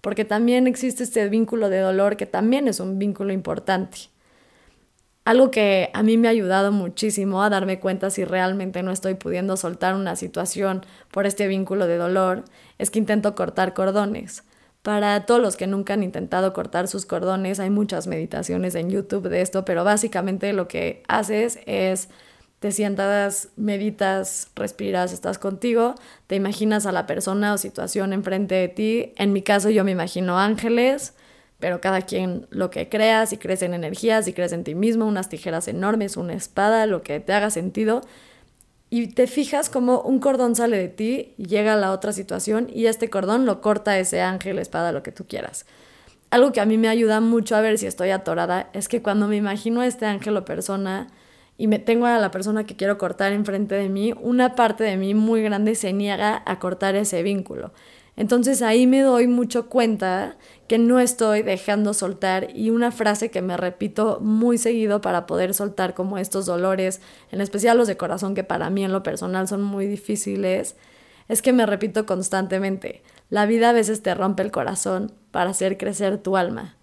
Porque 0.00 0.24
también 0.24 0.66
existe 0.66 1.04
este 1.04 1.28
vínculo 1.28 1.70
de 1.70 1.78
dolor 1.78 2.16
que 2.16 2.26
también 2.26 2.66
es 2.66 2.80
un 2.80 2.98
vínculo 2.98 3.32
importante. 3.32 3.98
Algo 5.24 5.52
que 5.52 5.90
a 5.94 6.02
mí 6.02 6.18
me 6.18 6.26
ha 6.26 6.32
ayudado 6.32 6.72
muchísimo 6.72 7.44
a 7.44 7.48
darme 7.48 7.78
cuenta 7.78 8.10
si 8.10 8.24
realmente 8.24 8.82
no 8.82 8.90
estoy 8.90 9.14
pudiendo 9.14 9.56
soltar 9.56 9.94
una 9.94 10.16
situación 10.16 10.84
por 11.12 11.26
este 11.26 11.46
vínculo 11.46 11.86
de 11.86 11.96
dolor 11.96 12.44
es 12.78 12.90
que 12.90 12.98
intento 12.98 13.36
cortar 13.36 13.72
cordones. 13.72 14.42
Para 14.82 15.26
todos 15.26 15.40
los 15.40 15.56
que 15.56 15.68
nunca 15.68 15.94
han 15.94 16.02
intentado 16.02 16.52
cortar 16.52 16.88
sus 16.88 17.06
cordones, 17.06 17.60
hay 17.60 17.70
muchas 17.70 18.08
meditaciones 18.08 18.74
en 18.74 18.90
YouTube 18.90 19.28
de 19.28 19.40
esto, 19.40 19.64
pero 19.64 19.84
básicamente 19.84 20.52
lo 20.52 20.66
que 20.66 21.04
haces 21.06 21.60
es 21.66 22.08
te 22.58 22.72
sientas, 22.72 23.48
meditas, 23.56 24.50
respiras, 24.56 25.12
estás 25.12 25.38
contigo, 25.38 25.94
te 26.26 26.36
imaginas 26.36 26.86
a 26.86 26.92
la 26.92 27.06
persona 27.06 27.54
o 27.54 27.58
situación 27.58 28.12
enfrente 28.12 28.56
de 28.56 28.68
ti. 28.68 29.12
En 29.16 29.32
mi 29.32 29.42
caso 29.42 29.70
yo 29.70 29.84
me 29.84 29.92
imagino 29.92 30.38
ángeles, 30.38 31.14
pero 31.60 31.80
cada 31.80 32.02
quien 32.02 32.46
lo 32.50 32.70
que 32.70 32.88
crea, 32.88 33.26
si 33.26 33.36
crees 33.36 33.62
en 33.62 33.74
energías, 33.74 34.24
si 34.24 34.32
crees 34.32 34.52
en 34.52 34.64
ti 34.64 34.74
mismo, 34.74 35.06
unas 35.06 35.28
tijeras 35.28 35.68
enormes, 35.68 36.16
una 36.16 36.34
espada, 36.34 36.86
lo 36.86 37.02
que 37.02 37.20
te 37.20 37.32
haga 37.32 37.50
sentido. 37.50 38.00
Y 38.94 39.06
te 39.06 39.26
fijas 39.26 39.70
como 39.70 40.02
un 40.02 40.18
cordón 40.18 40.54
sale 40.54 40.76
de 40.76 40.90
ti 40.90 41.32
y 41.38 41.46
llega 41.46 41.72
a 41.72 41.76
la 41.76 41.92
otra 41.92 42.12
situación 42.12 42.68
y 42.70 42.88
este 42.88 43.08
cordón 43.08 43.46
lo 43.46 43.62
corta 43.62 43.98
ese 43.98 44.20
ángel, 44.20 44.58
espada, 44.58 44.92
lo 44.92 45.02
que 45.02 45.12
tú 45.12 45.24
quieras. 45.26 45.64
Algo 46.28 46.52
que 46.52 46.60
a 46.60 46.66
mí 46.66 46.76
me 46.76 46.88
ayuda 46.88 47.20
mucho 47.20 47.56
a 47.56 47.62
ver 47.62 47.78
si 47.78 47.86
estoy 47.86 48.10
atorada 48.10 48.68
es 48.74 48.88
que 48.88 49.00
cuando 49.00 49.28
me 49.28 49.36
imagino 49.36 49.80
a 49.80 49.86
este 49.86 50.04
ángel 50.04 50.36
o 50.36 50.44
persona, 50.44 51.06
y 51.56 51.68
me 51.68 51.78
tengo 51.78 52.04
a 52.04 52.18
la 52.18 52.30
persona 52.30 52.64
que 52.64 52.76
quiero 52.76 52.98
cortar 52.98 53.32
enfrente 53.32 53.76
de 53.76 53.88
mí, 53.88 54.12
una 54.20 54.56
parte 54.56 54.84
de 54.84 54.98
mí 54.98 55.14
muy 55.14 55.42
grande 55.42 55.74
se 55.74 55.94
niega 55.94 56.42
a 56.44 56.58
cortar 56.58 56.94
ese 56.94 57.22
vínculo. 57.22 57.72
Entonces 58.16 58.60
ahí 58.60 58.86
me 58.86 59.00
doy 59.00 59.26
mucho 59.26 59.68
cuenta 59.68 60.36
que 60.68 60.78
no 60.78 61.00
estoy 61.00 61.42
dejando 61.42 61.94
soltar 61.94 62.48
y 62.54 62.70
una 62.70 62.92
frase 62.92 63.30
que 63.30 63.40
me 63.42 63.56
repito 63.56 64.18
muy 64.20 64.58
seguido 64.58 65.00
para 65.00 65.26
poder 65.26 65.54
soltar 65.54 65.94
como 65.94 66.18
estos 66.18 66.46
dolores, 66.46 67.00
en 67.30 67.40
especial 67.40 67.78
los 67.78 67.88
de 67.88 67.96
corazón 67.96 68.34
que 68.34 68.44
para 68.44 68.68
mí 68.70 68.84
en 68.84 68.92
lo 68.92 69.02
personal 69.02 69.48
son 69.48 69.62
muy 69.62 69.86
difíciles, 69.86 70.76
es 71.28 71.40
que 71.40 71.52
me 71.52 71.64
repito 71.64 72.04
constantemente, 72.04 73.02
la 73.30 73.46
vida 73.46 73.70
a 73.70 73.72
veces 73.72 74.02
te 74.02 74.14
rompe 74.14 74.42
el 74.42 74.50
corazón 74.50 75.12
para 75.30 75.50
hacer 75.50 75.78
crecer 75.78 76.18
tu 76.18 76.36
alma. 76.36 76.76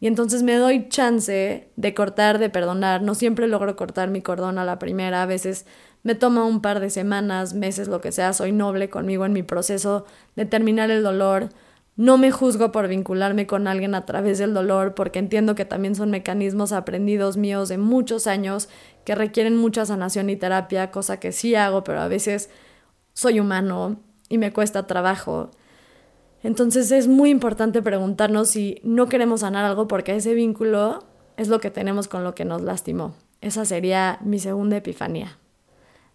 Y 0.00 0.06
entonces 0.06 0.42
me 0.42 0.56
doy 0.56 0.88
chance 0.88 1.70
de 1.76 1.94
cortar, 1.94 2.38
de 2.38 2.50
perdonar. 2.50 3.00
No 3.00 3.14
siempre 3.14 3.48
logro 3.48 3.74
cortar 3.74 4.10
mi 4.10 4.20
cordón 4.20 4.58
a 4.58 4.64
la 4.64 4.78
primera. 4.78 5.22
A 5.22 5.26
veces 5.26 5.64
me 6.04 6.14
toma 6.14 6.44
un 6.44 6.60
par 6.60 6.80
de 6.80 6.90
semanas, 6.90 7.54
meses, 7.54 7.88
lo 7.88 8.00
que 8.00 8.12
sea. 8.12 8.32
Soy 8.34 8.52
noble 8.52 8.90
conmigo 8.90 9.24
en 9.24 9.32
mi 9.32 9.42
proceso 9.42 10.04
de 10.36 10.44
terminar 10.44 10.90
el 10.90 11.02
dolor. 11.02 11.48
No 11.96 12.18
me 12.18 12.30
juzgo 12.30 12.72
por 12.72 12.88
vincularme 12.88 13.46
con 13.46 13.66
alguien 13.66 13.94
a 13.94 14.04
través 14.04 14.38
del 14.38 14.52
dolor 14.52 14.94
porque 14.94 15.18
entiendo 15.18 15.54
que 15.54 15.64
también 15.64 15.94
son 15.94 16.10
mecanismos 16.10 16.72
aprendidos 16.72 17.38
míos 17.38 17.70
de 17.70 17.78
muchos 17.78 18.26
años 18.26 18.68
que 19.04 19.14
requieren 19.14 19.56
mucha 19.56 19.86
sanación 19.86 20.28
y 20.28 20.36
terapia, 20.36 20.90
cosa 20.90 21.18
que 21.18 21.32
sí 21.32 21.54
hago, 21.54 21.84
pero 21.84 22.00
a 22.00 22.08
veces 22.08 22.50
soy 23.14 23.40
humano 23.40 23.96
y 24.28 24.36
me 24.36 24.52
cuesta 24.52 24.86
trabajo. 24.86 25.52
Entonces 26.42 26.92
es 26.92 27.08
muy 27.08 27.30
importante 27.30 27.80
preguntarnos 27.80 28.50
si 28.50 28.78
no 28.82 29.08
queremos 29.08 29.40
sanar 29.40 29.64
algo 29.64 29.88
porque 29.88 30.16
ese 30.16 30.34
vínculo 30.34 31.02
es 31.38 31.48
lo 31.48 31.60
que 31.60 31.70
tenemos 31.70 32.08
con 32.08 32.24
lo 32.24 32.34
que 32.34 32.44
nos 32.44 32.60
lastimó. 32.60 33.14
Esa 33.40 33.64
sería 33.64 34.18
mi 34.22 34.38
segunda 34.38 34.76
epifanía. 34.76 35.38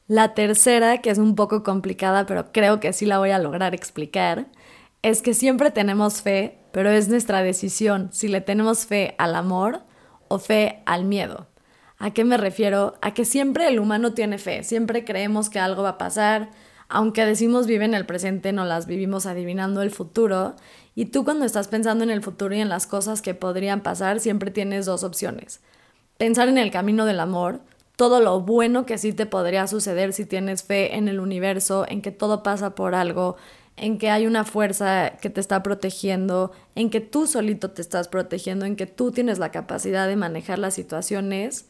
La 0.09 0.33
tercera, 0.33 0.97
que 0.97 1.11
es 1.11 1.19
un 1.19 1.35
poco 1.35 1.61
complicada, 1.61 2.25
pero 2.25 2.51
creo 2.51 2.79
que 2.79 2.93
sí 2.93 3.05
la 3.05 3.19
voy 3.19 3.29
a 3.29 3.37
lograr 3.37 3.75
explicar, 3.75 4.47
es 5.03 5.21
que 5.21 5.35
siempre 5.35 5.69
tenemos 5.69 6.23
fe, 6.23 6.57
pero 6.71 6.89
es 6.89 7.09
nuestra 7.09 7.43
decisión 7.43 8.09
si 8.11 8.27
le 8.27 8.41
tenemos 8.41 8.87
fe 8.87 9.13
al 9.19 9.35
amor 9.35 9.81
o 10.27 10.39
fe 10.39 10.81
al 10.87 11.05
miedo. 11.05 11.45
¿A 11.99 12.09
qué 12.09 12.25
me 12.25 12.37
refiero? 12.37 12.95
A 13.03 13.13
que 13.13 13.23
siempre 13.23 13.67
el 13.67 13.79
humano 13.79 14.15
tiene 14.15 14.39
fe, 14.39 14.63
siempre 14.63 15.05
creemos 15.05 15.47
que 15.47 15.59
algo 15.59 15.83
va 15.83 15.89
a 15.89 15.97
pasar, 15.99 16.49
aunque 16.87 17.23
decimos 17.23 17.67
vive 17.67 17.85
en 17.85 17.93
el 17.93 18.07
presente, 18.07 18.51
no 18.51 18.65
las 18.65 18.87
vivimos 18.87 19.27
adivinando 19.27 19.83
el 19.83 19.91
futuro. 19.91 20.55
Y 20.95 21.05
tú 21.05 21.23
cuando 21.23 21.45
estás 21.45 21.67
pensando 21.67 22.03
en 22.03 22.09
el 22.09 22.23
futuro 22.23 22.55
y 22.55 22.61
en 22.61 22.69
las 22.69 22.87
cosas 22.87 23.21
que 23.21 23.35
podrían 23.35 23.81
pasar, 23.81 24.19
siempre 24.19 24.49
tienes 24.49 24.87
dos 24.87 25.03
opciones. 25.03 25.61
Pensar 26.17 26.49
en 26.49 26.57
el 26.57 26.71
camino 26.71 27.05
del 27.05 27.19
amor, 27.19 27.61
todo 27.99 28.21
lo 28.21 28.39
bueno 28.39 28.85
que 28.85 28.97
sí 28.97 29.11
te 29.11 29.25
podría 29.25 29.67
suceder 29.67 30.13
si 30.13 30.23
tienes 30.23 30.63
fe 30.63 30.95
en 30.95 31.09
el 31.09 31.19
universo, 31.19 31.85
en 31.85 32.01
que 32.01 32.11
todo 32.11 32.43
pasa 32.43 32.73
por 32.73 32.95
algo, 32.95 33.35
en 33.75 33.97
que 33.97 34.09
hay 34.09 34.25
una 34.25 34.45
fuerza 34.45 35.17
que 35.21 35.29
te 35.29 35.41
está 35.41 35.63
protegiendo, 35.63 36.53
en 36.75 36.91
que 36.91 37.01
tú 37.01 37.27
solito 37.27 37.71
te 37.71 37.81
estás 37.81 38.07
protegiendo, 38.07 38.63
en 38.63 38.77
que 38.77 38.85
tú 38.85 39.11
tienes 39.11 39.37
la 39.37 39.51
capacidad 39.51 40.07
de 40.07 40.15
manejar 40.15 40.59
las 40.59 40.75
situaciones. 40.75 41.65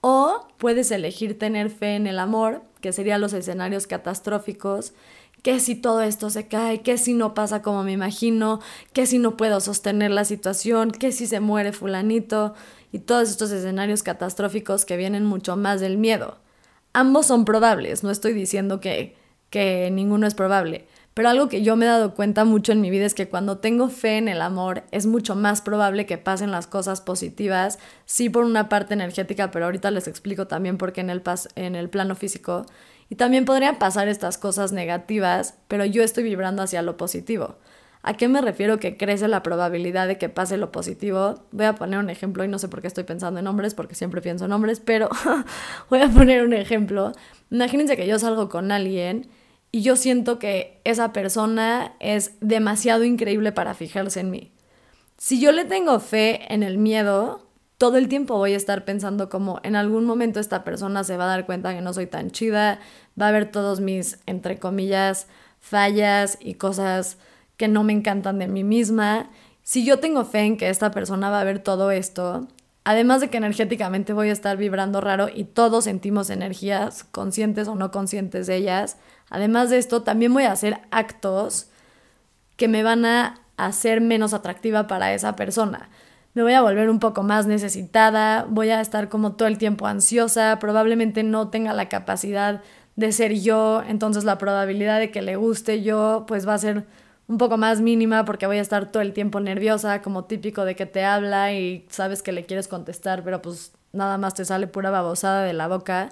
O 0.00 0.46
puedes 0.58 0.92
elegir 0.92 1.40
tener 1.40 1.70
fe 1.70 1.96
en 1.96 2.06
el 2.06 2.20
amor, 2.20 2.62
que 2.80 2.92
serían 2.92 3.20
los 3.20 3.32
escenarios 3.32 3.88
catastróficos, 3.88 4.92
que 5.42 5.58
si 5.58 5.74
todo 5.74 6.02
esto 6.02 6.30
se 6.30 6.46
cae, 6.46 6.82
que 6.82 6.98
si 6.98 7.14
no 7.14 7.34
pasa 7.34 7.62
como 7.62 7.82
me 7.82 7.90
imagino, 7.90 8.60
que 8.92 9.06
si 9.06 9.18
no 9.18 9.36
puedo 9.36 9.58
sostener 9.58 10.12
la 10.12 10.24
situación, 10.24 10.92
que 10.92 11.10
si 11.10 11.26
se 11.26 11.40
muere 11.40 11.72
fulanito, 11.72 12.54
y 12.94 13.00
todos 13.00 13.28
estos 13.28 13.50
escenarios 13.50 14.04
catastróficos 14.04 14.84
que 14.84 14.96
vienen 14.96 15.24
mucho 15.24 15.56
más 15.56 15.80
del 15.80 15.98
miedo. 15.98 16.38
Ambos 16.92 17.26
son 17.26 17.44
probables, 17.44 18.04
no 18.04 18.12
estoy 18.12 18.34
diciendo 18.34 18.78
que, 18.78 19.16
que 19.50 19.90
ninguno 19.90 20.28
es 20.28 20.34
probable, 20.36 20.86
pero 21.12 21.28
algo 21.28 21.48
que 21.48 21.62
yo 21.62 21.74
me 21.74 21.86
he 21.86 21.88
dado 21.88 22.14
cuenta 22.14 22.44
mucho 22.44 22.70
en 22.70 22.80
mi 22.80 22.90
vida 22.90 23.04
es 23.04 23.14
que 23.14 23.28
cuando 23.28 23.58
tengo 23.58 23.88
fe 23.88 24.18
en 24.18 24.28
el 24.28 24.40
amor 24.40 24.84
es 24.92 25.06
mucho 25.06 25.34
más 25.34 25.60
probable 25.60 26.06
que 26.06 26.18
pasen 26.18 26.52
las 26.52 26.68
cosas 26.68 27.00
positivas, 27.00 27.80
sí 28.04 28.30
por 28.30 28.44
una 28.44 28.68
parte 28.68 28.94
energética, 28.94 29.50
pero 29.50 29.64
ahorita 29.64 29.90
les 29.90 30.06
explico 30.06 30.46
también 30.46 30.78
por 30.78 30.92
qué 30.92 31.00
en 31.00 31.10
el, 31.10 31.20
en 31.56 31.74
el 31.74 31.90
plano 31.90 32.14
físico. 32.14 32.64
Y 33.10 33.16
también 33.16 33.44
podrían 33.44 33.80
pasar 33.80 34.06
estas 34.06 34.38
cosas 34.38 34.70
negativas, 34.70 35.54
pero 35.66 35.84
yo 35.84 36.04
estoy 36.04 36.22
vibrando 36.22 36.62
hacia 36.62 36.80
lo 36.80 36.96
positivo. 36.96 37.56
¿A 38.06 38.12
qué 38.12 38.28
me 38.28 38.42
refiero 38.42 38.78
que 38.78 38.98
crece 38.98 39.28
la 39.28 39.42
probabilidad 39.42 40.06
de 40.06 40.18
que 40.18 40.28
pase 40.28 40.58
lo 40.58 40.70
positivo? 40.70 41.36
Voy 41.52 41.64
a 41.64 41.74
poner 41.74 41.98
un 41.98 42.10
ejemplo 42.10 42.44
y 42.44 42.48
no 42.48 42.58
sé 42.58 42.68
por 42.68 42.82
qué 42.82 42.86
estoy 42.86 43.04
pensando 43.04 43.40
en 43.40 43.46
hombres, 43.46 43.74
porque 43.74 43.94
siempre 43.94 44.20
pienso 44.20 44.44
en 44.44 44.52
hombres, 44.52 44.78
pero 44.78 45.08
voy 45.88 46.02
a 46.02 46.10
poner 46.10 46.44
un 46.44 46.52
ejemplo. 46.52 47.12
Imagínense 47.50 47.96
que 47.96 48.06
yo 48.06 48.18
salgo 48.18 48.50
con 48.50 48.72
alguien 48.72 49.26
y 49.72 49.80
yo 49.80 49.96
siento 49.96 50.38
que 50.38 50.82
esa 50.84 51.14
persona 51.14 51.94
es 51.98 52.36
demasiado 52.42 53.04
increíble 53.04 53.52
para 53.52 53.72
fijarse 53.72 54.20
en 54.20 54.30
mí. 54.30 54.52
Si 55.16 55.40
yo 55.40 55.50
le 55.50 55.64
tengo 55.64 55.98
fe 55.98 56.52
en 56.52 56.62
el 56.62 56.76
miedo, 56.76 57.48
todo 57.78 57.96
el 57.96 58.08
tiempo 58.08 58.36
voy 58.36 58.52
a 58.52 58.58
estar 58.58 58.84
pensando 58.84 59.30
como 59.30 59.60
en 59.62 59.76
algún 59.76 60.04
momento 60.04 60.40
esta 60.40 60.62
persona 60.62 61.04
se 61.04 61.16
va 61.16 61.24
a 61.24 61.28
dar 61.28 61.46
cuenta 61.46 61.74
que 61.74 61.80
no 61.80 61.94
soy 61.94 62.06
tan 62.06 62.30
chida, 62.30 62.80
va 63.18 63.28
a 63.28 63.32
ver 63.32 63.50
todos 63.50 63.80
mis, 63.80 64.18
entre 64.26 64.58
comillas, 64.58 65.26
fallas 65.58 66.36
y 66.38 66.54
cosas 66.54 67.16
que 67.56 67.68
no 67.68 67.84
me 67.84 67.92
encantan 67.92 68.38
de 68.38 68.48
mí 68.48 68.64
misma. 68.64 69.30
Si 69.62 69.84
yo 69.84 69.98
tengo 70.00 70.24
fe 70.24 70.40
en 70.40 70.56
que 70.56 70.68
esta 70.68 70.90
persona 70.90 71.30
va 71.30 71.40
a 71.40 71.44
ver 71.44 71.58
todo 71.58 71.90
esto, 71.90 72.48
además 72.84 73.20
de 73.20 73.30
que 73.30 73.36
energéticamente 73.36 74.12
voy 74.12 74.28
a 74.28 74.32
estar 74.32 74.56
vibrando 74.56 75.00
raro 75.00 75.28
y 75.34 75.44
todos 75.44 75.84
sentimos 75.84 76.30
energías 76.30 77.04
conscientes 77.04 77.68
o 77.68 77.74
no 77.74 77.90
conscientes 77.90 78.46
de 78.46 78.56
ellas, 78.56 78.96
Además 79.30 79.70
de 79.70 79.78
esto, 79.78 80.02
también 80.02 80.32
voy 80.32 80.44
a 80.44 80.52
hacer 80.52 80.78
actos 80.90 81.68
que 82.56 82.68
me 82.68 82.82
van 82.82 83.04
a 83.04 83.40
hacer 83.56 84.00
menos 84.00 84.34
atractiva 84.34 84.86
para 84.86 85.12
esa 85.14 85.34
persona. 85.36 85.88
Me 86.34 86.42
voy 86.42 86.52
a 86.52 86.62
volver 86.62 86.90
un 86.90 86.98
poco 86.98 87.22
más 87.22 87.46
necesitada, 87.46 88.46
voy 88.48 88.70
a 88.70 88.80
estar 88.80 89.08
como 89.08 89.32
todo 89.32 89.48
el 89.48 89.58
tiempo 89.58 89.86
ansiosa, 89.86 90.58
probablemente 90.58 91.22
no 91.22 91.48
tenga 91.48 91.72
la 91.72 91.88
capacidad 91.88 92.62
de 92.96 93.12
ser 93.12 93.34
yo, 93.34 93.82
entonces 93.86 94.24
la 94.24 94.38
probabilidad 94.38 95.00
de 95.00 95.10
que 95.10 95.22
le 95.22 95.36
guste 95.36 95.82
yo 95.82 96.24
pues 96.28 96.46
va 96.46 96.54
a 96.54 96.58
ser 96.58 96.86
un 97.28 97.38
poco 97.38 97.56
más 97.56 97.80
mínima 97.80 98.24
porque 98.24 98.46
voy 98.46 98.58
a 98.58 98.62
estar 98.62 98.90
todo 98.90 99.02
el 99.02 99.12
tiempo 99.12 99.40
nerviosa, 99.40 100.02
como 100.02 100.24
típico 100.24 100.64
de 100.64 100.76
que 100.76 100.86
te 100.86 101.04
habla 101.04 101.52
y 101.52 101.86
sabes 101.88 102.22
que 102.22 102.32
le 102.32 102.44
quieres 102.46 102.68
contestar, 102.68 103.22
pero 103.24 103.40
pues 103.42 103.72
nada 103.92 104.18
más 104.18 104.34
te 104.34 104.44
sale 104.44 104.66
pura 104.66 104.90
babosada 104.90 105.44
de 105.44 105.52
la 105.52 105.68
boca. 105.68 106.10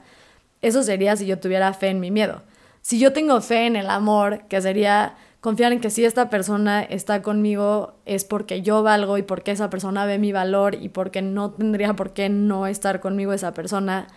Eso 0.62 0.82
sería 0.82 1.16
si 1.16 1.26
yo 1.26 1.38
tuviera 1.38 1.72
fe 1.74 1.88
en 1.88 2.00
mi 2.00 2.10
miedo 2.10 2.42
si 2.82 2.98
yo 2.98 3.12
tengo 3.12 3.40
fe 3.40 3.66
en 3.66 3.76
el 3.76 3.88
amor, 3.88 4.42
que 4.48 4.60
sería 4.60 5.14
confiar 5.40 5.72
en 5.72 5.80
que 5.80 5.90
si 5.90 6.04
esta 6.04 6.28
persona 6.28 6.82
está 6.82 7.22
conmigo 7.22 7.94
es 8.04 8.24
porque 8.24 8.62
yo 8.62 8.82
valgo 8.82 9.18
y 9.18 9.22
porque 9.22 9.52
esa 9.52 9.70
persona 9.70 10.04
ve 10.04 10.18
mi 10.18 10.32
valor 10.32 10.74
y 10.74 10.88
porque 10.88 11.22
no 11.22 11.52
tendría 11.52 11.94
por 11.94 12.12
qué 12.12 12.28
no 12.28 12.66
estar 12.66 13.00
conmigo 13.00 13.32
esa 13.32 13.54
persona, 13.54 14.08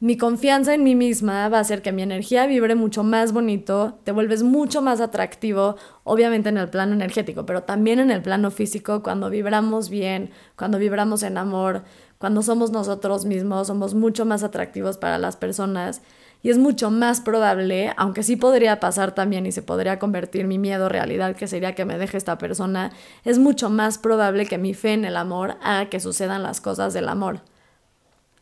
mi 0.00 0.16
confianza 0.16 0.72
en 0.72 0.82
mí 0.82 0.94
misma 0.94 1.50
va 1.50 1.58
a 1.58 1.60
hacer 1.60 1.82
que 1.82 1.92
mi 1.92 2.00
energía 2.00 2.46
vibre 2.46 2.74
mucho 2.74 3.04
más 3.04 3.32
bonito, 3.34 3.98
te 4.02 4.12
vuelves 4.12 4.42
mucho 4.42 4.80
más 4.80 4.98
atractivo, 5.02 5.76
obviamente 6.04 6.48
en 6.48 6.56
el 6.56 6.70
plano 6.70 6.94
energético, 6.94 7.44
pero 7.44 7.64
también 7.64 7.98
en 7.98 8.10
el 8.10 8.22
plano 8.22 8.50
físico, 8.50 9.02
cuando 9.02 9.28
vibramos 9.28 9.90
bien, 9.90 10.30
cuando 10.56 10.78
vibramos 10.78 11.22
en 11.22 11.36
amor, 11.36 11.82
cuando 12.16 12.40
somos 12.40 12.70
nosotros 12.70 13.26
mismos, 13.26 13.66
somos 13.66 13.92
mucho 13.92 14.24
más 14.24 14.42
atractivos 14.42 14.96
para 14.96 15.18
las 15.18 15.36
personas 15.36 16.00
y 16.42 16.48
es 16.48 16.56
mucho 16.56 16.90
más 16.90 17.20
probable, 17.20 17.92
aunque 17.98 18.22
sí 18.22 18.36
podría 18.36 18.80
pasar 18.80 19.14
también 19.14 19.44
y 19.44 19.52
se 19.52 19.60
podría 19.62 19.98
convertir 19.98 20.46
mi 20.46 20.58
miedo 20.58 20.88
realidad, 20.88 21.36
que 21.36 21.46
sería 21.46 21.74
que 21.74 21.84
me 21.84 21.98
deje 21.98 22.16
esta 22.16 22.38
persona, 22.38 22.90
es 23.22 23.38
mucho 23.38 23.68
más 23.68 23.98
probable 23.98 24.46
que 24.46 24.56
mi 24.56 24.72
fe 24.72 24.94
en 24.94 25.04
el 25.04 25.18
amor 25.18 25.58
haga 25.62 25.90
que 25.90 26.00
sucedan 26.00 26.42
las 26.42 26.62
cosas 26.62 26.94
del 26.94 27.10
amor. 27.10 27.42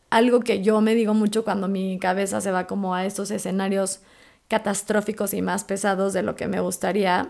Algo 0.09 0.39
que 0.41 0.61
yo 0.61 0.81
me 0.81 0.95
digo 0.95 1.13
mucho 1.13 1.43
cuando 1.43 1.67
mi 1.67 1.99
cabeza 1.99 2.41
se 2.41 2.51
va 2.51 2.67
como 2.67 2.95
a 2.95 3.05
estos 3.05 3.31
escenarios 3.31 4.01
catastróficos 4.47 5.33
y 5.33 5.41
más 5.41 5.63
pesados 5.63 6.13
de 6.13 6.23
lo 6.23 6.35
que 6.35 6.47
me 6.47 6.59
gustaría, 6.59 7.29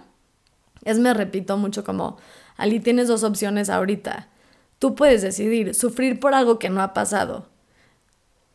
es 0.85 0.99
me 0.99 1.13
repito 1.13 1.57
mucho 1.57 1.83
como, 1.83 2.17
Ali, 2.55 2.79
tienes 2.79 3.07
dos 3.07 3.23
opciones 3.23 3.69
ahorita. 3.69 4.29
Tú 4.79 4.95
puedes 4.95 5.21
decidir 5.21 5.75
sufrir 5.75 6.19
por 6.19 6.33
algo 6.33 6.57
que 6.57 6.69
no 6.69 6.81
ha 6.81 6.93
pasado 6.93 7.49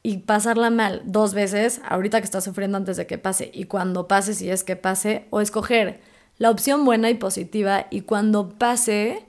y 0.02 0.18
pasarla 0.18 0.70
mal 0.70 1.02
dos 1.04 1.34
veces, 1.34 1.80
ahorita 1.86 2.20
que 2.20 2.24
estás 2.24 2.44
sufriendo 2.44 2.76
antes 2.76 2.96
de 2.96 3.06
que 3.06 3.18
pase 3.18 3.50
y 3.52 3.64
cuando 3.64 4.08
pase 4.08 4.34
si 4.34 4.50
es 4.50 4.64
que 4.64 4.76
pase, 4.76 5.26
o 5.30 5.40
escoger 5.40 6.00
la 6.38 6.50
opción 6.50 6.84
buena 6.84 7.10
y 7.10 7.14
positiva 7.14 7.86
y 7.90 8.02
cuando 8.02 8.50
pase, 8.50 9.24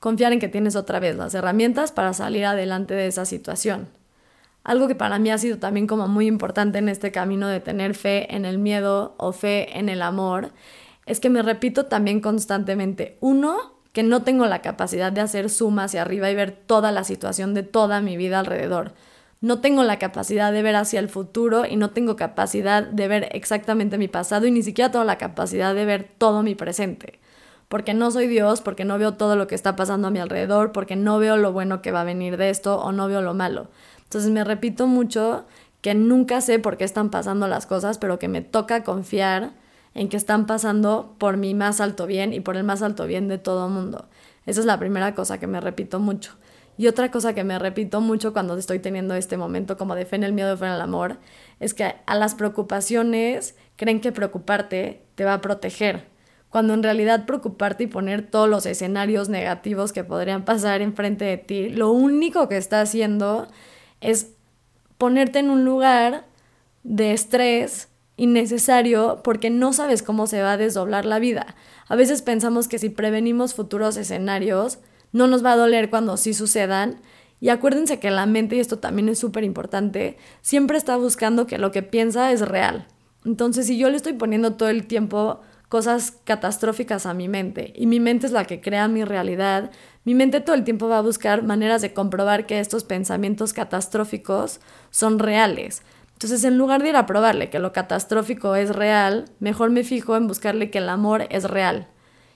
confiar 0.00 0.32
en 0.32 0.40
que 0.40 0.48
tienes 0.48 0.76
otra 0.76 1.00
vez 1.00 1.16
las 1.16 1.34
herramientas 1.34 1.92
para 1.92 2.12
salir 2.12 2.44
adelante 2.44 2.94
de 2.94 3.06
esa 3.06 3.24
situación. 3.24 3.88
Algo 4.68 4.86
que 4.86 4.94
para 4.94 5.18
mí 5.18 5.30
ha 5.30 5.38
sido 5.38 5.58
también 5.58 5.86
como 5.86 6.08
muy 6.08 6.26
importante 6.26 6.78
en 6.78 6.88
este 6.88 7.10
camino 7.10 7.48
de 7.48 7.60
tener 7.60 7.94
fe 7.94 8.34
en 8.34 8.44
el 8.44 8.58
miedo 8.58 9.14
o 9.16 9.32
fe 9.32 9.78
en 9.78 9.88
el 9.88 10.02
amor, 10.02 10.52
es 11.06 11.20
que 11.20 11.30
me 11.30 11.42
repito 11.42 11.86
también 11.86 12.20
constantemente, 12.20 13.16
uno, 13.20 13.56
que 13.92 14.02
no 14.02 14.22
tengo 14.22 14.46
la 14.46 14.62
capacidad 14.62 15.10
de 15.10 15.22
hacer 15.22 15.50
suma 15.50 15.84
hacia 15.84 16.02
arriba 16.02 16.30
y 16.30 16.34
ver 16.34 16.52
toda 16.52 16.92
la 16.92 17.02
situación 17.02 17.54
de 17.54 17.62
toda 17.62 18.00
mi 18.00 18.16
vida 18.16 18.38
alrededor 18.38 18.92
no 19.40 19.60
tengo 19.60 19.84
la 19.84 19.98
capacidad 19.98 20.52
de 20.52 20.62
ver 20.62 20.74
hacia 20.76 20.98
el 21.00 21.08
futuro 21.08 21.64
y 21.64 21.76
no 21.76 21.90
tengo 21.90 22.16
capacidad 22.16 22.82
de 22.82 23.08
ver 23.08 23.28
exactamente 23.32 23.98
mi 23.98 24.08
pasado 24.08 24.46
y 24.46 24.50
ni 24.50 24.62
siquiera 24.62 24.90
tengo 24.90 25.04
la 25.04 25.18
capacidad 25.18 25.74
de 25.74 25.84
ver 25.84 26.08
todo 26.18 26.42
mi 26.42 26.54
presente. 26.54 27.20
Porque 27.68 27.94
no 27.94 28.10
soy 28.10 28.26
Dios, 28.26 28.62
porque 28.62 28.84
no 28.84 28.98
veo 28.98 29.14
todo 29.14 29.36
lo 29.36 29.46
que 29.46 29.54
está 29.54 29.76
pasando 29.76 30.08
a 30.08 30.10
mi 30.10 30.18
alrededor, 30.18 30.72
porque 30.72 30.96
no 30.96 31.18
veo 31.18 31.36
lo 31.36 31.52
bueno 31.52 31.82
que 31.82 31.92
va 31.92 32.00
a 32.00 32.04
venir 32.04 32.36
de 32.36 32.50
esto 32.50 32.80
o 32.80 32.92
no 32.92 33.08
veo 33.08 33.20
lo 33.20 33.34
malo. 33.34 33.68
Entonces 34.08 34.30
me 34.30 34.42
repito 34.42 34.86
mucho 34.86 35.44
que 35.82 35.94
nunca 35.94 36.40
sé 36.40 36.58
por 36.58 36.78
qué 36.78 36.84
están 36.84 37.10
pasando 37.10 37.46
las 37.46 37.66
cosas, 37.66 37.98
pero 37.98 38.18
que 38.18 38.26
me 38.26 38.40
toca 38.40 38.82
confiar 38.82 39.52
en 39.94 40.08
que 40.08 40.16
están 40.16 40.46
pasando 40.46 41.14
por 41.18 41.36
mi 41.36 41.52
más 41.52 41.82
alto 41.82 42.06
bien 42.06 42.32
y 42.32 42.40
por 42.40 42.56
el 42.56 42.64
más 42.64 42.80
alto 42.80 43.06
bien 43.06 43.28
de 43.28 43.36
todo 43.36 43.66
el 43.66 43.72
mundo. 43.72 44.08
Esa 44.46 44.60
es 44.60 44.66
la 44.66 44.78
primera 44.78 45.14
cosa 45.14 45.38
que 45.38 45.46
me 45.46 45.60
repito 45.60 46.00
mucho. 46.00 46.32
Y 46.78 46.86
otra 46.86 47.10
cosa 47.10 47.34
que 47.34 47.44
me 47.44 47.58
repito 47.58 48.00
mucho 48.00 48.32
cuando 48.32 48.56
estoy 48.56 48.78
teniendo 48.78 49.14
este 49.14 49.36
momento 49.36 49.76
como 49.76 49.94
de 49.94 50.06
fe 50.06 50.16
en 50.16 50.34
miedo, 50.34 50.56
fe 50.56 50.64
en 50.64 50.72
el 50.72 50.80
amor, 50.80 51.18
es 51.60 51.74
que 51.74 51.94
a 52.06 52.14
las 52.14 52.34
preocupaciones 52.34 53.56
creen 53.76 54.00
que 54.00 54.10
preocuparte 54.10 55.02
te 55.16 55.24
va 55.24 55.34
a 55.34 55.40
proteger, 55.42 56.06
cuando 56.48 56.72
en 56.72 56.82
realidad 56.82 57.26
preocuparte 57.26 57.84
y 57.84 57.86
poner 57.88 58.22
todos 58.22 58.48
los 58.48 58.64
escenarios 58.64 59.28
negativos 59.28 59.92
que 59.92 60.04
podrían 60.04 60.44
pasar 60.44 60.80
enfrente 60.80 61.24
de 61.24 61.36
ti, 61.36 61.68
lo 61.68 61.90
único 61.90 62.48
que 62.48 62.56
está 62.56 62.80
haciendo 62.80 63.48
es 64.00 64.32
ponerte 64.98 65.38
en 65.38 65.50
un 65.50 65.64
lugar 65.64 66.26
de 66.82 67.12
estrés 67.12 67.88
innecesario 68.16 69.20
porque 69.22 69.48
no 69.48 69.72
sabes 69.72 70.02
cómo 70.02 70.26
se 70.26 70.42
va 70.42 70.52
a 70.52 70.56
desdoblar 70.56 71.04
la 71.04 71.18
vida. 71.18 71.54
A 71.86 71.96
veces 71.96 72.22
pensamos 72.22 72.68
que 72.68 72.78
si 72.78 72.90
prevenimos 72.90 73.54
futuros 73.54 73.96
escenarios, 73.96 74.78
no 75.12 75.26
nos 75.26 75.44
va 75.44 75.52
a 75.52 75.56
doler 75.56 75.88
cuando 75.90 76.16
sí 76.16 76.34
sucedan. 76.34 77.00
Y 77.40 77.50
acuérdense 77.50 78.00
que 78.00 78.10
la 78.10 78.26
mente, 78.26 78.56
y 78.56 78.60
esto 78.60 78.78
también 78.78 79.08
es 79.08 79.18
súper 79.18 79.44
importante, 79.44 80.16
siempre 80.42 80.76
está 80.76 80.96
buscando 80.96 81.46
que 81.46 81.58
lo 81.58 81.70
que 81.70 81.82
piensa 81.82 82.32
es 82.32 82.40
real. 82.40 82.88
Entonces, 83.24 83.66
si 83.66 83.78
yo 83.78 83.90
le 83.90 83.96
estoy 83.96 84.14
poniendo 84.14 84.54
todo 84.54 84.68
el 84.68 84.86
tiempo 84.86 85.40
cosas 85.68 86.12
catastróficas 86.24 87.06
a 87.06 87.14
mi 87.14 87.28
mente 87.28 87.74
y 87.76 87.86
mi 87.86 88.00
mente 88.00 88.26
es 88.26 88.32
la 88.32 88.46
que 88.46 88.60
crea 88.60 88.88
mi 88.88 89.04
realidad, 89.04 89.70
mi 90.08 90.14
mente 90.14 90.40
todo 90.40 90.56
el 90.56 90.64
tiempo 90.64 90.88
va 90.88 90.96
a 90.96 91.02
buscar 91.02 91.42
maneras 91.42 91.82
de 91.82 91.92
comprobar 91.92 92.46
que 92.46 92.60
estos 92.60 92.82
pensamientos 92.82 93.52
catastróficos 93.52 94.58
son 94.88 95.18
reales. 95.18 95.82
Entonces, 96.14 96.44
en 96.44 96.56
lugar 96.56 96.82
de 96.82 96.88
ir 96.88 96.96
a 96.96 97.04
probarle 97.04 97.50
que 97.50 97.58
lo 97.58 97.74
catastrófico 97.74 98.54
es 98.54 98.74
real, 98.74 99.26
mejor 99.38 99.68
me 99.68 99.84
fijo 99.84 100.16
en 100.16 100.26
buscarle 100.26 100.70
que 100.70 100.78
el 100.78 100.88
amor 100.88 101.26
es 101.28 101.44
real. 101.44 101.88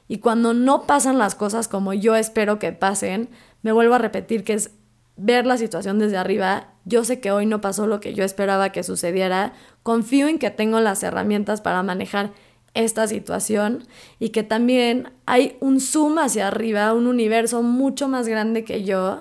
Y 0.07 0.19
cuando 0.19 0.53
no 0.53 0.83
pasan 0.83 1.17
las 1.17 1.35
cosas 1.35 1.67
como 1.67 1.95
yo 1.95 2.15
espero 2.15 2.59
que 2.59 2.73
pasen, 2.73 3.31
me 3.63 3.73
vuelvo 3.73 3.95
a 3.95 3.99
repetir 3.99 4.45
que 4.45 4.53
es 4.53 4.73
ver 5.17 5.47
la 5.47 5.57
situación 5.57 5.99
desde 5.99 6.19
arriba. 6.19 6.75
Yo 6.85 7.07
sé 7.07 7.21
que 7.21 7.33
hoy 7.33 7.47
no 7.47 7.63
pasó 7.63 7.87
lo 7.87 8.01
que 8.01 8.13
yo 8.13 8.23
esperaba 8.23 8.69
que 8.69 8.83
sucediera. 8.83 9.55
Confío 9.83 10.29
en 10.29 10.39
que 10.39 10.51
tengo 10.51 10.79
las 10.81 11.03
herramientas 11.03 11.63
para 11.63 11.83
manejar 11.83 12.33
esta 12.75 13.07
situación 13.07 13.87
y 14.19 14.31
que 14.31 14.43
también 14.43 15.11
hay 15.27 15.57
un 15.61 15.81
zoom 15.81 16.19
hacia 16.19 16.49
arriba, 16.49 16.95
un 16.95 17.07
universo 17.07 17.63
mucho 17.63 18.09
más 18.09 18.29
grande 18.29 18.65
que 18.65 18.85
yo 18.85 19.21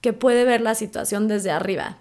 que 0.00 0.12
puede 0.12 0.44
ver 0.44 0.60
la 0.60 0.74
situación 0.74 1.28
desde 1.28 1.50
arriba. 1.50 1.98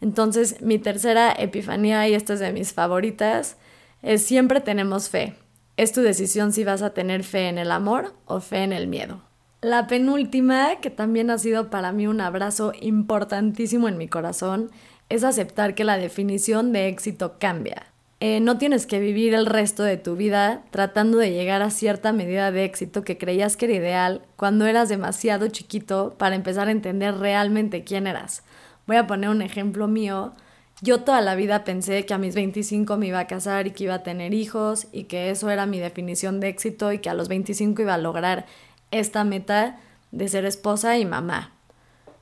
Entonces, 0.00 0.60
mi 0.60 0.78
tercera 0.78 1.32
epifanía, 1.32 2.08
y 2.08 2.14
esta 2.14 2.34
es 2.34 2.40
de 2.40 2.52
mis 2.52 2.72
favoritas, 2.72 3.56
es 4.02 4.22
siempre 4.22 4.60
tenemos 4.60 5.08
fe. 5.08 5.34
Es 5.76 5.92
tu 5.92 6.02
decisión 6.02 6.52
si 6.52 6.64
vas 6.64 6.82
a 6.82 6.90
tener 6.90 7.24
fe 7.24 7.48
en 7.48 7.58
el 7.58 7.70
amor 7.70 8.14
o 8.26 8.40
fe 8.40 8.64
en 8.64 8.72
el 8.72 8.86
miedo. 8.86 9.22
La 9.60 9.86
penúltima, 9.86 10.76
que 10.80 10.90
también 10.90 11.30
ha 11.30 11.38
sido 11.38 11.70
para 11.70 11.90
mí 11.90 12.06
un 12.06 12.20
abrazo 12.20 12.72
importantísimo 12.80 13.88
en 13.88 13.96
mi 13.96 14.08
corazón, 14.08 14.70
es 15.08 15.24
aceptar 15.24 15.74
que 15.74 15.84
la 15.84 15.96
definición 15.96 16.72
de 16.72 16.88
éxito 16.88 17.36
cambia. 17.38 17.93
Eh, 18.26 18.40
no 18.40 18.56
tienes 18.56 18.86
que 18.86 19.00
vivir 19.00 19.34
el 19.34 19.44
resto 19.44 19.82
de 19.82 19.98
tu 19.98 20.16
vida 20.16 20.62
tratando 20.70 21.18
de 21.18 21.30
llegar 21.30 21.60
a 21.60 21.68
cierta 21.68 22.10
medida 22.14 22.50
de 22.52 22.64
éxito 22.64 23.04
que 23.04 23.18
creías 23.18 23.58
que 23.58 23.66
era 23.66 23.74
ideal 23.74 24.22
cuando 24.36 24.64
eras 24.64 24.88
demasiado 24.88 25.48
chiquito 25.48 26.14
para 26.16 26.34
empezar 26.34 26.68
a 26.68 26.70
entender 26.70 27.18
realmente 27.18 27.84
quién 27.84 28.06
eras. 28.06 28.42
Voy 28.86 28.96
a 28.96 29.06
poner 29.06 29.28
un 29.28 29.42
ejemplo 29.42 29.88
mío. 29.88 30.32
Yo 30.80 31.02
toda 31.02 31.20
la 31.20 31.34
vida 31.34 31.64
pensé 31.64 32.06
que 32.06 32.14
a 32.14 32.18
mis 32.18 32.34
25 32.34 32.96
me 32.96 33.08
iba 33.08 33.18
a 33.18 33.26
casar 33.26 33.66
y 33.66 33.72
que 33.72 33.84
iba 33.84 33.94
a 33.96 34.02
tener 34.02 34.32
hijos 34.32 34.86
y 34.90 35.04
que 35.04 35.28
eso 35.28 35.50
era 35.50 35.66
mi 35.66 35.78
definición 35.78 36.40
de 36.40 36.48
éxito 36.48 36.94
y 36.94 37.00
que 37.00 37.10
a 37.10 37.14
los 37.14 37.28
25 37.28 37.82
iba 37.82 37.92
a 37.92 37.98
lograr 37.98 38.46
esta 38.90 39.24
meta 39.24 39.78
de 40.12 40.28
ser 40.28 40.46
esposa 40.46 40.96
y 40.96 41.04
mamá. 41.04 41.52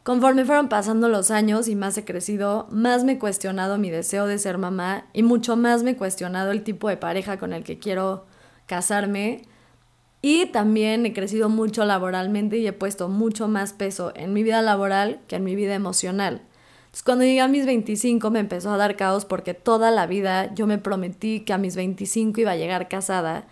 Conforme 0.02 0.44
fueron 0.44 0.68
pasando 0.68 1.08
los 1.08 1.30
años 1.30 1.68
y 1.68 1.76
más 1.76 1.96
he 1.96 2.04
crecido, 2.04 2.66
más 2.70 3.04
me 3.04 3.12
he 3.12 3.18
cuestionado 3.20 3.78
mi 3.78 3.88
deseo 3.88 4.26
de 4.26 4.38
ser 4.38 4.58
mamá 4.58 5.06
y 5.12 5.22
mucho 5.22 5.56
más 5.56 5.84
me 5.84 5.92
he 5.92 5.96
cuestionado 5.96 6.50
el 6.50 6.64
tipo 6.64 6.88
de 6.88 6.96
pareja 6.96 7.38
con 7.38 7.52
el 7.52 7.62
que 7.62 7.78
quiero 7.78 8.26
casarme. 8.66 9.42
Y 10.20 10.46
también 10.46 11.06
he 11.06 11.12
crecido 11.12 11.48
mucho 11.48 11.84
laboralmente 11.84 12.58
y 12.58 12.66
he 12.66 12.72
puesto 12.72 13.08
mucho 13.08 13.46
más 13.46 13.72
peso 13.72 14.12
en 14.16 14.32
mi 14.32 14.42
vida 14.42 14.60
laboral 14.60 15.20
que 15.28 15.36
en 15.36 15.44
mi 15.44 15.54
vida 15.54 15.74
emocional. 15.74 16.42
Entonces, 16.86 17.02
cuando 17.04 17.24
llegué 17.24 17.40
a 17.40 17.48
mis 17.48 17.64
25 17.64 18.30
me 18.30 18.40
empezó 18.40 18.72
a 18.72 18.76
dar 18.76 18.96
caos 18.96 19.24
porque 19.24 19.54
toda 19.54 19.92
la 19.92 20.06
vida 20.06 20.52
yo 20.52 20.66
me 20.66 20.78
prometí 20.78 21.40
que 21.40 21.52
a 21.52 21.58
mis 21.58 21.76
25 21.76 22.40
iba 22.40 22.50
a 22.50 22.56
llegar 22.56 22.88
casada. 22.88 23.46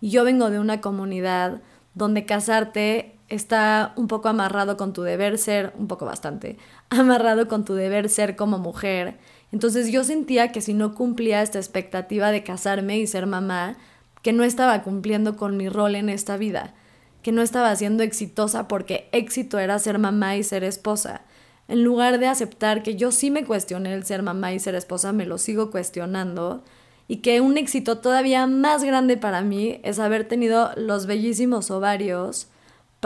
Y 0.00 0.10
yo 0.10 0.22
vengo 0.22 0.50
de 0.50 0.60
una 0.60 0.80
comunidad 0.80 1.62
donde 1.94 2.26
casarte 2.26 3.15
está 3.28 3.92
un 3.96 4.08
poco 4.08 4.28
amarrado 4.28 4.76
con 4.76 4.92
tu 4.92 5.02
deber 5.02 5.38
ser, 5.38 5.72
un 5.78 5.88
poco 5.88 6.06
bastante, 6.06 6.58
amarrado 6.90 7.48
con 7.48 7.64
tu 7.64 7.74
deber 7.74 8.08
ser 8.08 8.36
como 8.36 8.58
mujer. 8.58 9.18
Entonces 9.52 9.90
yo 9.90 10.04
sentía 10.04 10.52
que 10.52 10.60
si 10.60 10.74
no 10.74 10.94
cumplía 10.94 11.42
esta 11.42 11.58
expectativa 11.58 12.30
de 12.30 12.42
casarme 12.42 12.98
y 12.98 13.06
ser 13.06 13.26
mamá, 13.26 13.76
que 14.22 14.32
no 14.32 14.42
estaba 14.44 14.82
cumpliendo 14.82 15.36
con 15.36 15.56
mi 15.56 15.68
rol 15.68 15.94
en 15.94 16.08
esta 16.08 16.36
vida, 16.36 16.74
que 17.22 17.32
no 17.32 17.42
estaba 17.42 17.74
siendo 17.76 18.02
exitosa 18.02 18.68
porque 18.68 19.08
éxito 19.12 19.58
era 19.58 19.78
ser 19.78 19.98
mamá 19.98 20.36
y 20.36 20.42
ser 20.42 20.64
esposa 20.64 21.22
en 21.68 21.82
lugar 21.82 22.18
de 22.18 22.28
aceptar 22.28 22.82
que 22.82 22.94
yo 22.94 23.10
sí 23.10 23.30
me 23.30 23.44
cuestioné 23.44 23.92
el 23.94 24.04
ser 24.04 24.22
mamá 24.22 24.52
y 24.52 24.60
ser 24.60 24.74
esposa, 24.74 25.12
me 25.12 25.26
lo 25.26 25.38
sigo 25.38 25.70
cuestionando 25.70 26.62
y 27.08 27.18
que 27.18 27.40
un 27.40 27.56
éxito 27.56 27.98
todavía 27.98 28.46
más 28.46 28.84
grande 28.84 29.16
para 29.16 29.42
mí 29.42 29.80
es 29.82 29.98
haber 29.98 30.26
tenido 30.28 30.70
los 30.76 31.06
bellísimos 31.06 31.70
ovarios 31.70 32.48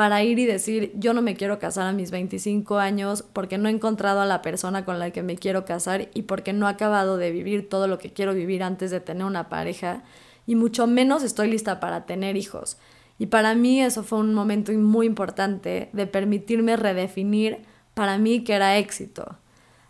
para 0.01 0.23
ir 0.23 0.39
y 0.39 0.47
decir, 0.47 0.93
yo 0.95 1.13
no 1.13 1.21
me 1.21 1.37
quiero 1.37 1.59
casar 1.59 1.87
a 1.87 1.93
mis 1.93 2.11
25 2.11 2.79
años 2.79 3.23
porque 3.35 3.59
no 3.59 3.69
he 3.69 3.73
encontrado 3.73 4.23
a 4.23 4.25
la 4.25 4.41
persona 4.41 4.87
con 4.87 4.99
la 4.99 5.11
que 5.11 5.23
me 5.23 5.37
quiero 5.37 5.67
casar 5.67 6.09
y 6.15 6.23
porque 6.23 6.55
no 6.55 6.67
he 6.67 6.71
acabado 6.71 7.19
de 7.19 7.31
vivir 7.31 7.69
todo 7.69 7.87
lo 7.87 7.99
que 7.99 8.11
quiero 8.11 8.33
vivir 8.33 8.63
antes 8.63 8.91
de 8.91 9.01
tener 9.01 9.27
una 9.27 9.51
pareja 9.51 10.03
y 10.47 10.55
mucho 10.55 10.87
menos 10.87 11.23
estoy 11.23 11.51
lista 11.51 11.81
para 11.81 12.07
tener 12.07 12.39
hijos. 12.39 12.79
Y 13.19 13.27
para 13.27 13.55
mí 13.55 13.83
eso 13.83 14.03
fue 14.03 14.21
un 14.21 14.33
momento 14.33 14.73
muy 14.73 15.05
importante 15.05 15.91
de 15.93 16.07
permitirme 16.07 16.79
redefinir 16.79 17.59
para 17.93 18.17
mí 18.17 18.43
que 18.43 18.55
era 18.55 18.79
éxito. 18.79 19.37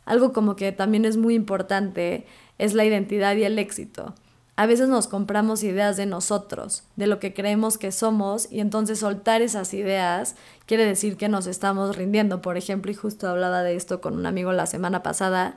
Algo 0.07 0.33
como 0.33 0.57
que 0.57 0.73
también 0.73 1.05
es 1.05 1.19
muy 1.19 1.37
importante 1.37 2.27
es 2.59 2.75
la 2.75 2.85
identidad 2.85 3.37
y 3.37 3.45
el 3.45 3.61
éxito. 3.61 4.17
A 4.61 4.67
veces 4.67 4.91
nos 4.91 5.07
compramos 5.07 5.63
ideas 5.63 5.97
de 5.97 6.05
nosotros, 6.05 6.85
de 6.97 7.07
lo 7.07 7.19
que 7.19 7.33
creemos 7.33 7.79
que 7.79 7.93
somos, 7.93 8.47
y 8.53 8.61
entonces 8.61 8.99
soltar 8.99 9.41
esas 9.41 9.73
ideas 9.73 10.37
quiere 10.67 10.85
decir 10.85 11.17
que 11.17 11.31
nos 11.31 11.47
estamos 11.47 11.97
rindiendo. 11.97 12.43
Por 12.43 12.59
ejemplo, 12.59 12.91
y 12.91 12.95
justo 12.95 13.27
hablaba 13.27 13.63
de 13.63 13.75
esto 13.75 14.03
con 14.03 14.19
un 14.19 14.27
amigo 14.27 14.53
la 14.53 14.67
semana 14.67 15.03
pasada, 15.03 15.57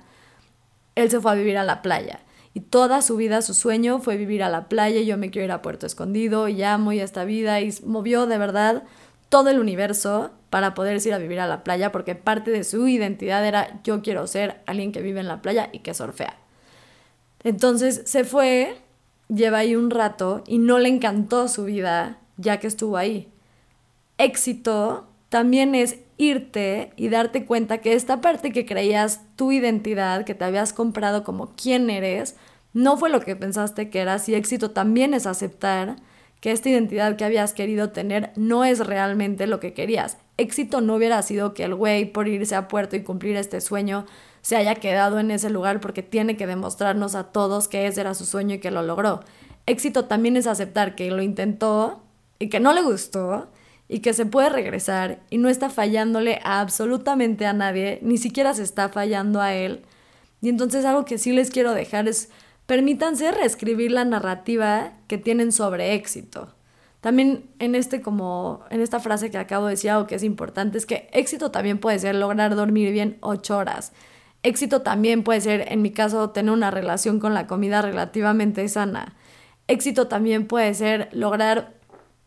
él 0.96 1.12
se 1.12 1.20
fue 1.20 1.34
a 1.34 1.36
vivir 1.36 1.58
a 1.58 1.66
la 1.66 1.82
playa. 1.82 2.22
Y 2.54 2.62
toda 2.62 3.02
su 3.02 3.18
vida, 3.18 3.42
su 3.42 3.54
sueño 3.54 4.00
fue 4.00 4.16
vivir 4.16 4.42
a 4.42 4.48
la 4.48 4.70
playa, 4.70 5.02
yo 5.02 5.18
me 5.18 5.32
quiero 5.32 5.48
ir 5.48 5.52
a 5.52 5.62
Puerto 5.62 5.86
Escondido, 5.86 6.48
y 6.48 6.64
amo 6.64 6.94
y 6.94 7.02
esta 7.02 7.26
vida, 7.26 7.60
y 7.60 7.76
movió 7.86 8.26
de 8.26 8.38
verdad 8.38 8.84
todo 9.28 9.50
el 9.50 9.60
universo 9.60 10.32
para 10.50 10.74
poder 10.74 11.06
ir 11.06 11.14
a 11.14 11.18
vivir 11.18 11.42
a 11.42 11.48
la 11.48 11.66
playa, 11.66 11.92
porque 11.92 12.16
parte 12.16 12.52
de 12.52 12.64
su 12.64 12.88
identidad 12.88 13.46
era 13.46 13.82
yo 13.84 14.02
quiero 14.02 14.28
ser 14.28 14.62
alguien 14.66 14.94
que 14.94 15.02
vive 15.02 15.20
en 15.20 15.28
la 15.28 15.42
playa 15.42 15.68
y 15.74 15.80
que 15.80 15.94
surfea. 15.94 16.38
Entonces 17.44 18.04
se 18.06 18.24
fue, 18.24 18.78
lleva 19.30 19.60
ahí 19.60 19.76
un 19.76 19.90
rato 19.90 20.44
y 20.48 20.58
no 20.58 20.80
le 20.80 20.90
encantó 20.90 21.48
su 21.48 21.66
vida 21.66 22.20
ya 22.38 22.60
que 22.60 22.68
estuvo 22.68 22.98
ahí. 22.98 23.30
Éxito 24.18 25.08
también 25.30 25.76
es 25.76 26.00
irte 26.18 26.94
y 26.96 27.10
darte 27.10 27.46
cuenta 27.46 27.80
que 27.80 27.94
esta 27.94 28.22
parte 28.22 28.52
que 28.52 28.66
creías 28.66 29.22
tu 29.36 29.52
identidad, 29.52 30.26
que 30.26 30.36
te 30.36 30.46
habías 30.46 30.74
comprado 30.74 31.24
como 31.24 31.54
quién 31.56 31.90
eres, 31.90 32.36
no 32.74 32.98
fue 32.98 33.10
lo 33.10 33.22
que 33.22 33.36
pensaste 33.36 33.90
que 33.90 34.00
eras 34.00 34.28
y 34.30 34.36
éxito 34.36 34.72
también 34.72 35.14
es 35.14 35.26
aceptar 35.26 35.98
que 36.40 36.52
esta 36.52 36.70
identidad 36.70 37.16
que 37.16 37.24
habías 37.24 37.54
querido 37.54 37.92
tener 37.92 38.32
no 38.36 38.66
es 38.66 38.86
realmente 38.86 39.48
lo 39.48 39.60
que 39.60 39.74
querías. 39.74 40.18
Éxito 40.38 40.82
no 40.82 40.96
hubiera 40.96 41.22
sido 41.22 41.54
que 41.54 41.64
el 41.64 41.76
güey 41.76 42.06
por 42.12 42.28
irse 42.28 42.56
a 42.56 42.68
puerto 42.68 42.96
y 42.96 43.04
cumplir 43.04 43.38
este 43.38 43.62
sueño 43.62 44.06
se 44.44 44.58
haya 44.58 44.76
quedado 44.76 45.20
en 45.20 45.32
ese 45.32 45.50
lugar 45.50 45.80
porque 45.80 46.04
tiene 46.04 46.36
que 46.36 46.46
demostrarnos 46.46 47.16
a 47.16 47.24
todos 47.32 47.70
que 47.70 47.88
ese 47.88 48.02
era 48.02 48.14
su 48.14 48.26
sueño 48.26 48.56
y 48.56 48.60
que 48.60 48.72
lo 48.72 48.84
logró. 48.84 49.22
Éxito 49.66 50.06
también 50.06 50.36
es 50.36 50.48
aceptar 50.48 50.96
que 50.96 51.10
lo 51.10 51.24
intentó 51.24 52.04
y 52.40 52.50
que 52.50 52.60
no 52.60 52.74
le 52.74 52.82
gustó 52.82 53.48
y 53.88 54.00
que 54.00 54.14
se 54.14 54.26
puede 54.26 54.50
regresar 54.50 55.22
y 55.30 55.38
no 55.38 55.48
está 55.48 55.70
fallándole 55.70 56.42
absolutamente 56.44 57.46
a 57.46 57.54
nadie, 57.54 58.00
ni 58.02 58.18
siquiera 58.18 58.54
se 58.54 58.64
está 58.64 58.90
fallando 58.90 59.40
a 59.40 59.54
él. 59.54 59.84
Y 60.42 60.50
entonces 60.50 60.84
algo 60.84 61.06
que 61.06 61.18
sí 61.18 61.32
les 61.32 61.50
quiero 61.50 61.74
dejar 61.74 62.10
es 62.10 62.30
permítanse 62.66 63.32
reescribir 63.32 63.92
la 63.92 64.04
narrativa 64.04 64.92
que 65.08 65.18
tienen 65.18 65.54
sobre 65.54 65.94
éxito. 65.94 66.54
También 67.00 67.50
en 67.60 67.76
este 67.76 68.02
como 68.02 68.66
en 68.70 68.82
esta 68.82 69.00
frase 69.00 69.32
que 69.32 69.38
acabo 69.38 69.68
de 69.68 69.72
decir 69.72 69.92
algo 69.92 70.06
que 70.06 70.16
es 70.16 70.24
importante 70.24 70.78
es 70.78 70.86
que 70.86 71.08
éxito 71.14 71.50
también 71.50 71.78
puede 71.78 72.00
ser 72.00 72.16
lograr 72.16 72.56
dormir 72.56 72.92
bien 72.92 73.18
ocho 73.22 73.58
horas. 73.58 73.94
Éxito 74.44 74.82
también 74.82 75.24
puede 75.24 75.42
ser, 75.42 75.72
en 75.72 75.82
mi 75.82 75.92
caso, 75.92 76.30
tener 76.32 76.52
una 76.52 76.70
relación 76.70 77.20
con 77.20 77.34
la 77.34 77.48
comida 77.48 77.82
relativamente 77.82 78.68
sana. 78.68 79.16
Éxito 79.68 80.08
también 80.08 80.48
puede 80.48 80.74
ser 80.74 81.10
lograr 81.14 81.74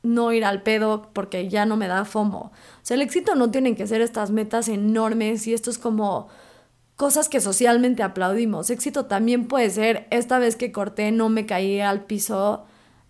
no 0.02 0.32
ir 0.32 0.44
al 0.44 0.62
pedo 0.62 1.10
porque 1.12 1.48
ya 1.48 1.66
no 1.66 1.76
me 1.76 1.88
da 1.88 2.04
FOMO. 2.04 2.38
O 2.38 2.52
sea, 2.82 2.94
el 2.94 3.02
éxito 3.02 3.34
no 3.34 3.50
tienen 3.50 3.76
que 3.76 3.86
ser 3.86 4.00
estas 4.00 4.30
metas 4.30 4.68
enormes 4.68 5.46
y 5.46 5.52
esto 5.52 5.70
es 5.70 5.78
como 5.78 6.28
cosas 6.96 7.28
que 7.28 7.40
socialmente 7.40 8.02
aplaudimos. 8.02 8.70
Éxito 8.70 9.06
también 9.06 9.46
puede 9.48 9.68
ser 9.70 10.06
esta 10.10 10.38
vez 10.38 10.56
que 10.56 10.72
corté 10.72 11.12
no 11.12 11.28
me 11.28 11.44
caí 11.44 11.80
al 11.80 12.04
piso. 12.04 12.64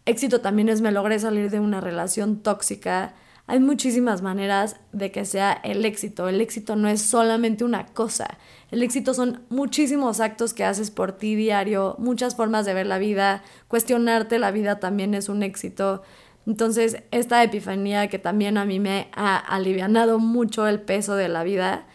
Éxito 0.04 0.40
también 0.40 0.68
es 0.68 0.80
me 0.80 0.92
logré 0.92 1.18
salir 1.18 1.50
de 1.50 1.60
una 1.60 1.80
relación 1.80 2.40
tóxica. 2.40 3.14
Hay 3.46 3.60
muchísimas 3.60 4.22
maneras 4.22 4.76
de 4.92 5.12
que 5.12 5.24
sea 5.24 5.52
el 5.52 5.84
éxito. 5.84 6.28
El 6.28 6.40
éxito 6.40 6.74
no 6.74 6.88
es 6.88 7.00
solamente 7.02 7.62
una 7.62 7.86
cosa. 7.86 8.38
El 8.70 8.82
éxito 8.82 9.14
son 9.14 9.42
muchísimos 9.48 10.20
actos 10.20 10.52
que 10.52 10.64
haces 10.64 10.90
por 10.90 11.12
ti 11.12 11.36
diario, 11.36 11.94
muchas 11.98 12.34
formas 12.34 12.66
de 12.66 12.74
ver 12.74 12.86
la 12.86 12.98
vida. 12.98 13.42
Cuestionarte 13.68 14.38
la 14.38 14.50
vida 14.50 14.80
también 14.80 15.14
es 15.14 15.28
un 15.28 15.42
éxito. 15.42 16.02
Entonces, 16.46 17.02
esta 17.10 17.42
epifanía 17.42 18.08
que 18.08 18.18
también 18.18 18.58
a 18.58 18.64
mí 18.64 18.80
me 18.80 19.08
ha 19.14 19.36
alivianado 19.36 20.18
mucho 20.18 20.66
el 20.66 20.80
peso 20.80 21.14
de 21.14 21.28
la 21.28 21.44
vida 21.44 21.86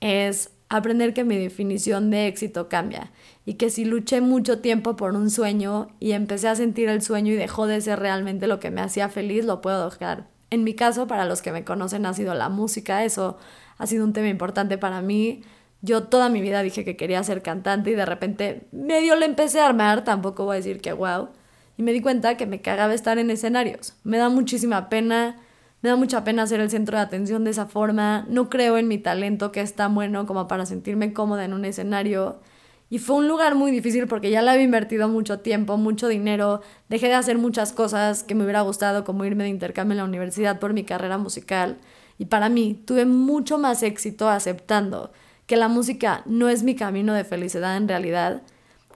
es 0.00 0.50
aprender 0.68 1.14
que 1.14 1.24
mi 1.24 1.38
definición 1.38 2.10
de 2.10 2.26
éxito 2.26 2.68
cambia 2.68 3.10
y 3.46 3.54
que 3.54 3.70
si 3.70 3.84
luché 3.84 4.20
mucho 4.20 4.60
tiempo 4.60 4.96
por 4.96 5.14
un 5.14 5.30
sueño 5.30 5.88
y 5.98 6.12
empecé 6.12 6.48
a 6.48 6.56
sentir 6.56 6.88
el 6.90 7.00
sueño 7.00 7.32
y 7.32 7.36
dejó 7.36 7.66
de 7.66 7.80
ser 7.80 7.98
realmente 8.00 8.46
lo 8.46 8.60
que 8.60 8.70
me 8.70 8.82
hacía 8.82 9.08
feliz, 9.08 9.44
lo 9.44 9.62
puedo 9.62 9.88
dejar. 9.88 10.28
En 10.50 10.64
mi 10.64 10.74
caso, 10.74 11.06
para 11.06 11.24
los 11.24 11.42
que 11.42 11.52
me 11.52 11.64
conocen, 11.64 12.06
ha 12.06 12.14
sido 12.14 12.34
la 12.34 12.48
música, 12.48 13.04
eso 13.04 13.38
ha 13.78 13.86
sido 13.86 14.04
un 14.04 14.12
tema 14.12 14.28
importante 14.28 14.78
para 14.78 15.02
mí. 15.02 15.42
Yo 15.80 16.04
toda 16.04 16.28
mi 16.28 16.40
vida 16.40 16.62
dije 16.62 16.84
que 16.84 16.96
quería 16.96 17.22
ser 17.22 17.42
cantante 17.42 17.90
y 17.90 17.94
de 17.94 18.06
repente 18.06 18.66
medio 18.72 19.14
le 19.16 19.26
empecé 19.26 19.60
a 19.60 19.66
armar, 19.66 20.04
tampoco 20.04 20.44
voy 20.44 20.54
a 20.54 20.56
decir 20.56 20.80
que 20.80 20.92
wow 20.92 21.28
y 21.78 21.82
me 21.82 21.92
di 21.92 22.02
cuenta 22.02 22.36
que 22.36 22.44
me 22.44 22.60
cagaba 22.60 22.92
estar 22.92 23.18
en 23.18 23.30
escenarios. 23.30 23.94
Me 24.02 24.18
da 24.18 24.28
muchísima 24.28 24.88
pena, 24.88 25.36
me 25.80 25.88
da 25.88 25.96
mucha 25.96 26.24
pena 26.24 26.46
ser 26.46 26.60
el 26.60 26.70
centro 26.70 26.98
de 26.98 27.04
atención 27.04 27.44
de 27.44 27.52
esa 27.52 27.66
forma, 27.66 28.26
no 28.28 28.50
creo 28.50 28.76
en 28.76 28.88
mi 28.88 28.98
talento 28.98 29.52
que 29.52 29.60
es 29.60 29.74
tan 29.74 29.94
bueno 29.94 30.26
como 30.26 30.48
para 30.48 30.66
sentirme 30.66 31.12
cómoda 31.12 31.44
en 31.44 31.54
un 31.54 31.64
escenario. 31.64 32.40
Y 32.90 32.98
fue 32.98 33.16
un 33.16 33.28
lugar 33.28 33.54
muy 33.54 33.70
difícil 33.70 34.08
porque 34.08 34.30
ya 34.30 34.42
le 34.42 34.50
había 34.50 34.64
invertido 34.64 35.08
mucho 35.08 35.38
tiempo, 35.38 35.76
mucho 35.76 36.08
dinero, 36.08 36.62
dejé 36.88 37.06
de 37.06 37.14
hacer 37.14 37.38
muchas 37.38 37.72
cosas 37.72 38.24
que 38.24 38.34
me 38.34 38.42
hubiera 38.42 38.62
gustado, 38.62 39.04
como 39.04 39.24
irme 39.24 39.44
de 39.44 39.50
intercambio 39.50 39.92
en 39.92 39.98
la 39.98 40.04
universidad 40.04 40.58
por 40.58 40.72
mi 40.72 40.82
carrera 40.82 41.16
musical. 41.16 41.78
Y 42.18 42.24
para 42.24 42.48
mí 42.48 42.82
tuve 42.86 43.04
mucho 43.04 43.58
más 43.58 43.84
éxito 43.84 44.28
aceptando 44.28 45.12
que 45.48 45.56
la 45.56 45.68
música 45.68 46.22
no 46.26 46.50
es 46.50 46.62
mi 46.62 46.76
camino 46.76 47.14
de 47.14 47.24
felicidad 47.24 47.78
en 47.78 47.88
realidad, 47.88 48.42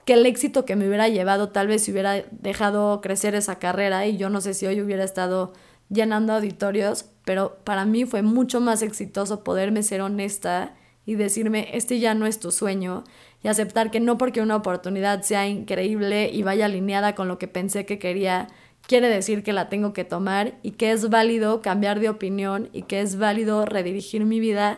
que 0.05 0.13
el 0.13 0.25
éxito 0.27 0.65
que 0.65 0.75
me 0.75 0.87
hubiera 0.87 1.09
llevado 1.09 1.49
tal 1.49 1.65
vez 1.65 1.83
si 1.83 1.91
hubiera 1.91 2.23
dejado 2.29 3.01
crecer 3.01 3.33
esa 3.33 3.57
carrera 3.57 4.05
y 4.05 4.17
yo 4.17 4.29
no 4.29 4.39
sé 4.39 4.53
si 4.53 4.67
hoy 4.67 4.79
hubiera 4.79 5.03
estado 5.03 5.53
llenando 5.89 6.31
auditorios, 6.31 7.05
pero 7.25 7.57
para 7.63 7.85
mí 7.85 8.05
fue 8.05 8.21
mucho 8.21 8.61
más 8.61 8.83
exitoso 8.83 9.43
poderme 9.43 9.81
ser 9.81 10.01
honesta 10.01 10.75
y 11.07 11.15
decirme, 11.15 11.69
este 11.73 11.99
ya 11.99 12.13
no 12.13 12.27
es 12.27 12.39
tu 12.39 12.51
sueño 12.51 13.03
y 13.41 13.47
aceptar 13.47 13.89
que 13.89 13.99
no 13.99 14.19
porque 14.19 14.39
una 14.39 14.55
oportunidad 14.55 15.23
sea 15.23 15.47
increíble 15.47 16.29
y 16.31 16.43
vaya 16.43 16.65
alineada 16.65 17.15
con 17.15 17.27
lo 17.27 17.39
que 17.39 17.47
pensé 17.47 17.87
que 17.87 17.97
quería, 17.97 18.47
quiere 18.85 19.09
decir 19.09 19.41
que 19.41 19.53
la 19.53 19.69
tengo 19.69 19.91
que 19.91 20.05
tomar 20.05 20.53
y 20.61 20.71
que 20.71 20.91
es 20.91 21.09
válido 21.09 21.63
cambiar 21.63 21.99
de 21.99 22.09
opinión 22.09 22.69
y 22.73 22.83
que 22.83 23.01
es 23.01 23.17
válido 23.17 23.65
redirigir 23.65 24.23
mi 24.25 24.39
vida 24.39 24.77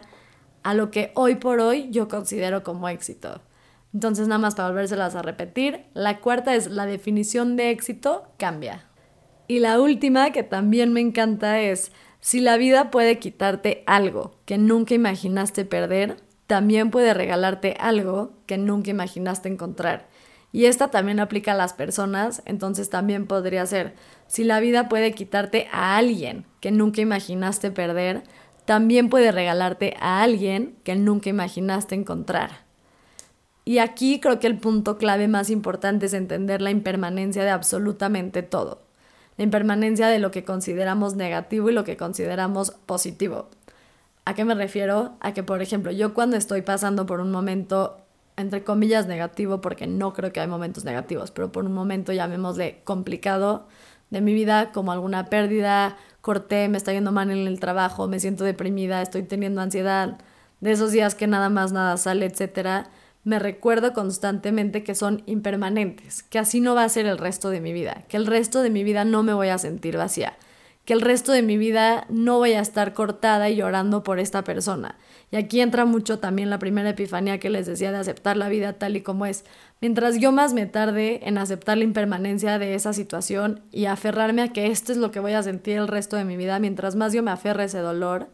a 0.66 0.74
lo 0.74 0.90
que 0.90 1.12
hoy 1.14 1.36
por 1.36 1.60
hoy 1.60 1.90
yo 1.92 2.08
considero 2.08 2.64
como 2.64 2.90
éxito. 2.90 3.40
Entonces, 3.94 4.28
nada 4.28 4.40
más 4.40 4.56
para 4.56 4.70
volvérselas 4.70 5.14
a 5.14 5.22
repetir, 5.22 5.86
la 5.94 6.20
cuarta 6.22 6.56
es 6.56 6.72
la 6.72 6.88
definición 6.88 7.56
de 7.56 7.70
éxito 7.70 8.24
cambia. 8.38 8.88
Y 9.48 9.60
la 9.60 9.80
última, 9.80 10.32
que 10.32 10.42
también 10.42 10.92
me 10.92 11.02
encanta, 11.02 11.62
es 11.62 11.92
si 12.20 12.40
la 12.40 12.58
vida 12.58 12.90
puede 12.90 13.20
quitarte 13.20 13.84
algo 13.86 14.40
que 14.46 14.58
nunca 14.58 14.96
imaginaste 14.96 15.66
perder, 15.66 16.18
también 16.48 16.90
puede 16.90 17.14
regalarte 17.14 17.76
algo 17.80 18.34
que 18.48 18.58
nunca 18.58 18.90
imaginaste 18.90 19.50
encontrar. 19.50 20.08
Y 20.52 20.66
esta 20.66 20.88
también 20.88 21.20
aplica 21.20 21.52
a 21.52 21.56
las 21.56 21.74
personas, 21.74 22.42
entonces 22.46 22.90
también 22.90 23.28
podría 23.28 23.68
ser, 23.68 23.94
si 24.26 24.44
la 24.44 24.60
vida 24.60 24.90
puede 24.90 25.12
quitarte 25.14 25.68
a 25.72 25.96
alguien 25.96 26.48
que 26.60 26.72
nunca 26.72 27.02
imaginaste 27.02 27.70
perder, 27.70 28.24
también 28.66 29.10
puede 29.10 29.32
regalarte 29.32 29.96
a 30.00 30.22
alguien 30.22 30.76
que 30.84 30.96
nunca 30.96 31.30
imaginaste 31.30 31.96
encontrar. 31.96 32.66
Y 33.64 33.80
aquí 33.80 34.20
creo 34.20 34.40
que 34.40 34.48
el 34.48 34.60
punto 34.60 34.98
clave 34.98 35.28
más 35.28 35.50
importante 35.50 36.06
es 36.06 36.14
entender 36.14 36.62
la 36.62 36.70
impermanencia 36.70 37.44
de 37.44 37.50
absolutamente 37.50 38.44
todo. 38.44 38.84
La 39.38 39.44
impermanencia 39.44 40.08
de 40.08 40.20
lo 40.20 40.32
que 40.32 40.46
consideramos 40.46 41.16
negativo 41.16 41.70
y 41.70 41.74
lo 41.74 41.84
que 41.84 41.98
consideramos 41.98 42.72
positivo. 42.86 43.50
¿A 44.24 44.34
qué 44.34 44.46
me 44.46 44.56
refiero? 44.56 45.14
A 45.20 45.34
que, 45.34 45.44
por 45.44 45.62
ejemplo, 45.62 45.92
yo 45.92 46.14
cuando 46.14 46.38
estoy 46.38 46.62
pasando 46.62 47.06
por 47.06 47.20
un 47.20 47.32
momento, 47.32 47.98
entre 48.38 48.64
comillas, 48.64 49.08
negativo, 49.08 49.62
porque 49.62 49.88
no 49.88 50.14
creo 50.14 50.32
que 50.32 50.40
hay 50.40 50.48
momentos 50.48 50.84
negativos, 50.84 51.32
pero 51.32 51.52
por 51.52 51.66
un 51.66 51.74
momento, 51.74 52.14
llamémosle 52.14 52.82
complicado 52.84 53.68
de 54.10 54.22
mi 54.22 54.34
vida, 54.34 54.72
como 54.72 54.92
alguna 54.92 55.26
pérdida, 55.26 55.98
corté, 56.26 56.68
me 56.70 56.78
está 56.78 56.92
yendo 56.92 57.12
mal 57.12 57.30
en 57.30 57.46
el 57.46 57.60
trabajo, 57.60 58.08
me 58.08 58.20
siento 58.20 58.44
deprimida, 58.44 59.04
estoy 59.04 59.22
teniendo 59.22 59.62
ansiedad, 59.62 60.18
de 60.60 60.72
esos 60.72 60.92
días 60.92 61.14
que 61.14 61.28
nada 61.28 61.50
más 61.50 61.72
nada 61.72 61.98
sale, 61.98 62.26
etcétera 62.26 62.90
me 63.26 63.40
recuerdo 63.40 63.92
constantemente 63.92 64.84
que 64.84 64.96
son 64.96 65.24
impermanentes, 65.26 66.22
que 66.24 66.40
así 66.40 66.62
no 66.62 66.76
va 66.76 66.84
a 66.84 66.90
ser 66.90 67.08
el 67.08 67.18
resto 67.18 67.50
de 67.50 67.60
mi 67.60 67.74
vida, 67.74 68.06
que 68.08 68.18
el 68.18 68.28
resto 68.28 68.62
de 68.62 68.70
mi 68.70 68.84
vida 68.84 69.04
no 69.04 69.24
me 69.24 69.34
voy 69.34 69.50
a 69.50 69.58
sentir 69.58 69.98
vacía, 69.98 70.38
que 70.86 70.94
el 70.94 71.02
resto 71.02 71.32
de 71.32 71.42
mi 71.42 71.58
vida 71.58 72.06
no 72.10 72.38
voy 72.38 72.54
a 72.54 72.62
estar 72.62 72.94
cortada 72.94 73.50
y 73.50 73.56
llorando 73.56 74.04
por 74.04 74.20
esta 74.20 74.44
persona. 74.44 74.96
Y 75.36 75.38
aquí 75.38 75.60
entra 75.60 75.84
mucho 75.84 76.20
también 76.20 76.50
la 76.50 76.60
primera 76.60 76.92
epifanía 76.92 77.42
que 77.42 77.50
les 77.50 77.66
decía 77.66 77.92
de 77.92 77.98
aceptar 77.98 78.38
la 78.38 78.48
vida 78.48 78.72
tal 78.72 78.96
y 78.96 79.02
como 79.02 79.26
es. 79.26 79.44
Mientras 79.82 80.18
yo 80.18 80.32
más 80.32 80.54
me 80.54 80.66
tarde 80.66 81.28
en 81.28 81.38
aceptar 81.38 81.78
la 81.78 81.84
impermanencia 81.84 82.58
de 82.58 82.74
esa 82.74 82.94
situación 82.94 83.60
y 83.70 83.88
aferrarme 83.88 84.44
a 84.44 84.54
que 84.54 84.68
esto 84.68 84.94
es 84.94 84.98
lo 84.98 85.12
que 85.12 85.20
voy 85.20 85.34
a 85.34 85.44
sentir 85.44 85.76
el 85.76 85.90
resto 85.90 86.16
de 86.16 86.24
mi 86.24 86.38
vida, 86.38 86.58
mientras 86.60 86.96
más 86.96 87.12
yo 87.12 87.22
me 87.22 87.32
aferre 87.32 87.64
a 87.64 87.66
ese 87.66 87.80
dolor, 87.80 88.30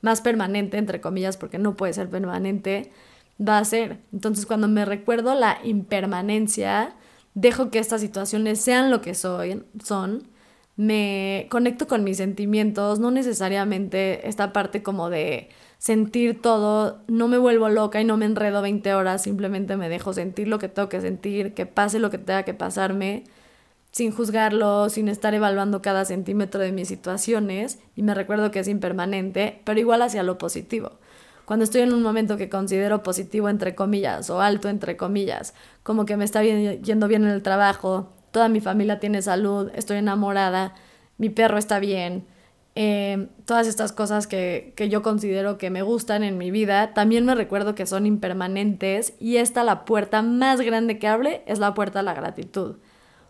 más 0.00 0.22
permanente, 0.22 0.78
entre 0.78 1.02
comillas, 1.02 1.36
porque 1.36 1.58
no 1.58 1.76
puede 1.76 1.92
ser 1.92 2.08
permanente, 2.08 2.90
va 3.38 3.58
a 3.58 3.64
ser. 3.66 3.98
Entonces 4.10 4.46
cuando 4.46 4.66
me 4.66 4.86
recuerdo 4.86 5.34
la 5.34 5.58
impermanencia, 5.62 6.94
dejo 7.34 7.70
que 7.70 7.80
estas 7.80 8.00
situaciones 8.00 8.62
sean 8.62 8.90
lo 8.90 9.02
que 9.02 9.14
soy, 9.14 9.62
son, 9.84 10.26
me 10.76 11.48
conecto 11.50 11.86
con 11.86 12.02
mis 12.02 12.16
sentimientos, 12.16 12.98
no 12.98 13.10
necesariamente 13.10 14.26
esta 14.26 14.54
parte 14.54 14.82
como 14.82 15.10
de 15.10 15.50
sentir 15.78 16.40
todo, 16.42 17.02
no 17.08 17.28
me 17.28 17.38
vuelvo 17.38 17.68
loca 17.68 18.00
y 18.00 18.04
no 18.04 18.16
me 18.16 18.24
enredo 18.26 18.62
20 18.62 18.94
horas, 18.94 19.22
simplemente 19.22 19.76
me 19.76 19.88
dejo 19.88 20.12
sentir 20.12 20.48
lo 20.48 20.58
que 20.58 20.68
tengo 20.68 20.88
que 20.88 21.00
sentir, 21.00 21.54
que 21.54 21.66
pase 21.66 21.98
lo 21.98 22.10
que 22.10 22.18
tenga 22.18 22.42
que 22.44 22.54
pasarme. 22.54 23.24
sin 23.92 24.12
juzgarlo, 24.12 24.90
sin 24.90 25.08
estar 25.08 25.32
evaluando 25.32 25.80
cada 25.80 26.04
centímetro 26.04 26.60
de 26.60 26.70
mis 26.72 26.88
situaciones, 26.88 27.78
y 27.94 28.02
me 28.02 28.14
recuerdo 28.14 28.50
que 28.50 28.58
es 28.58 28.68
impermanente, 28.68 29.62
pero 29.64 29.80
igual 29.80 30.02
hacia 30.02 30.22
lo 30.22 30.36
positivo. 30.36 30.98
Cuando 31.46 31.64
estoy 31.64 31.80
en 31.82 31.94
un 31.94 32.02
momento 32.02 32.36
que 32.36 32.50
considero 32.50 33.02
positivo 33.02 33.48
entre 33.48 33.74
comillas 33.74 34.28
o 34.30 34.40
alto 34.42 34.68
entre 34.68 34.96
comillas, 34.98 35.54
como 35.82 36.04
que 36.04 36.16
me 36.18 36.24
está 36.26 36.42
yendo 36.42 37.08
bien 37.08 37.24
en 37.24 37.30
el 37.30 37.42
trabajo, 37.42 38.12
toda 38.32 38.48
mi 38.50 38.60
familia 38.60 39.00
tiene 39.00 39.22
salud, 39.22 39.70
estoy 39.74 39.98
enamorada, 39.98 40.74
mi 41.16 41.30
perro 41.30 41.56
está 41.56 41.78
bien, 41.78 42.26
eh, 42.78 43.28
todas 43.46 43.66
estas 43.66 43.92
cosas 43.92 44.26
que, 44.26 44.74
que, 44.76 44.90
yo 44.90 45.02
considero 45.02 45.56
que 45.56 45.70
me 45.70 45.80
gustan 45.80 46.22
en 46.22 46.36
mi 46.36 46.50
vida, 46.50 46.92
también 46.92 47.24
me 47.24 47.34
recuerdo 47.34 47.74
que 47.74 47.86
son 47.86 48.04
impermanentes 48.04 49.14
y 49.18 49.38
esta 49.38 49.64
la 49.64 49.86
puerta 49.86 50.20
más 50.20 50.60
grande 50.60 50.98
que 50.98 51.08
abre 51.08 51.42
es 51.46 51.58
la 51.58 51.72
puerta 51.72 52.00
a 52.00 52.02
la 52.02 52.12
gratitud. 52.12 52.76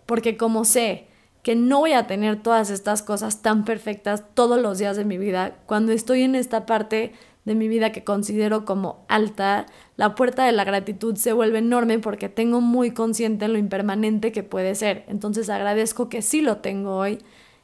Porque 0.05 0.37
como 0.37 0.65
sé 0.65 1.07
que 1.45 1.55
no 1.55 1.79
voy 1.79 1.93
a 1.93 2.09
tener 2.09 2.43
todas 2.43 2.71
estas 2.71 3.05
cosas 3.05 3.41
tan 3.41 3.65
perfectas 3.65 4.25
todos 4.35 4.61
los 4.61 4.79
días 4.79 4.97
de 4.97 5.05
mi 5.05 5.17
vida, 5.17 5.59
cuando 5.67 5.93
estoy 5.93 6.23
en 6.23 6.35
esta 6.35 6.67
parte 6.67 7.13
de 7.45 7.55
mi 7.55 7.69
vida 7.69 7.93
que 7.93 8.03
considero 8.03 8.65
como 8.65 9.05
alta, 9.09 9.67
la 9.97 10.17
puerta 10.17 10.45
de 10.45 10.51
la 10.51 10.65
gratitud 10.65 11.15
se 11.15 11.33
vuelve 11.33 11.59
enorme 11.59 12.01
porque 12.01 12.29
tengo 12.29 12.61
muy 12.61 12.91
consciente 12.91 13.47
lo 13.47 13.59
impermanente 13.59 14.33
que 14.33 14.43
puede 14.43 14.75
ser. 14.75 15.05
Entonces 15.07 15.49
agradezco 15.49 16.09
que 16.09 16.21
sí 16.21 16.41
lo 16.41 16.57
tengo 16.57 16.97
hoy 16.97 17.21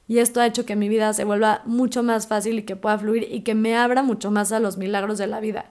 y 0.09 0.19
esto 0.19 0.41
ha 0.41 0.47
hecho 0.47 0.67
que 0.67 0.77
mi 0.77 0.89
vida 0.89 1.13
se 1.13 1.25
vuelva 1.25 1.63
mucho 1.65 2.03
más 2.03 2.27
fácil 2.27 2.59
y 2.59 2.63
que 2.63 2.77
pueda 2.77 2.99
fluir 2.99 3.29
y 3.31 3.41
que 3.41 3.55
me 3.55 3.77
abra 3.77 4.03
mucho 4.03 4.31
más 4.31 4.53
a 4.53 4.61
los 4.61 4.77
milagros 4.77 5.19
de 5.19 5.27
la 5.27 5.41
vida. 5.41 5.67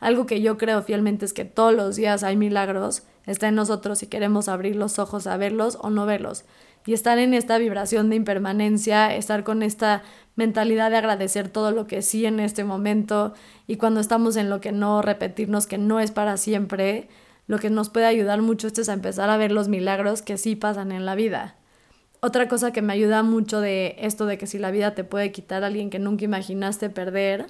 Algo 0.00 0.26
que 0.26 0.42
yo 0.42 0.58
creo 0.58 0.82
fielmente 0.82 1.24
es 1.24 1.32
que 1.32 1.44
todos 1.44 1.74
los 1.74 1.96
días 1.96 2.22
hay 2.22 2.36
milagros, 2.36 3.04
está 3.24 3.48
en 3.48 3.54
nosotros 3.54 3.98
si 3.98 4.06
queremos 4.06 4.48
abrir 4.48 4.76
los 4.76 4.98
ojos 4.98 5.26
a 5.26 5.36
verlos 5.36 5.78
o 5.80 5.90
no 5.90 6.04
verlos. 6.04 6.44
Y 6.84 6.92
estar 6.92 7.18
en 7.18 7.34
esta 7.34 7.58
vibración 7.58 8.10
de 8.10 8.16
impermanencia, 8.16 9.14
estar 9.14 9.42
con 9.42 9.62
esta 9.62 10.02
mentalidad 10.36 10.90
de 10.90 10.98
agradecer 10.98 11.48
todo 11.48 11.72
lo 11.72 11.86
que 11.86 12.02
sí 12.02 12.26
en 12.26 12.38
este 12.38 12.62
momento 12.62 13.34
y 13.66 13.76
cuando 13.76 14.00
estamos 14.00 14.36
en 14.36 14.50
lo 14.50 14.60
que 14.60 14.70
no, 14.70 15.02
repetirnos 15.02 15.66
que 15.66 15.78
no 15.78 15.98
es 15.98 16.10
para 16.10 16.36
siempre, 16.36 17.08
lo 17.46 17.58
que 17.58 17.70
nos 17.70 17.88
puede 17.88 18.06
ayudar 18.06 18.42
mucho 18.42 18.68
es 18.68 18.88
a 18.88 18.92
empezar 18.92 19.30
a 19.30 19.36
ver 19.36 19.50
los 19.50 19.68
milagros 19.68 20.22
que 20.22 20.36
sí 20.36 20.54
pasan 20.54 20.92
en 20.92 21.06
la 21.06 21.14
vida. 21.14 21.56
Otra 22.26 22.48
cosa 22.48 22.72
que 22.72 22.82
me 22.82 22.92
ayuda 22.92 23.22
mucho 23.22 23.60
de 23.60 23.94
esto 24.00 24.26
de 24.26 24.36
que 24.36 24.48
si 24.48 24.58
la 24.58 24.72
vida 24.72 24.96
te 24.96 25.04
puede 25.04 25.30
quitar 25.30 25.62
a 25.62 25.68
alguien 25.68 25.90
que 25.90 26.00
nunca 26.00 26.24
imaginaste 26.24 26.90
perder, 26.90 27.46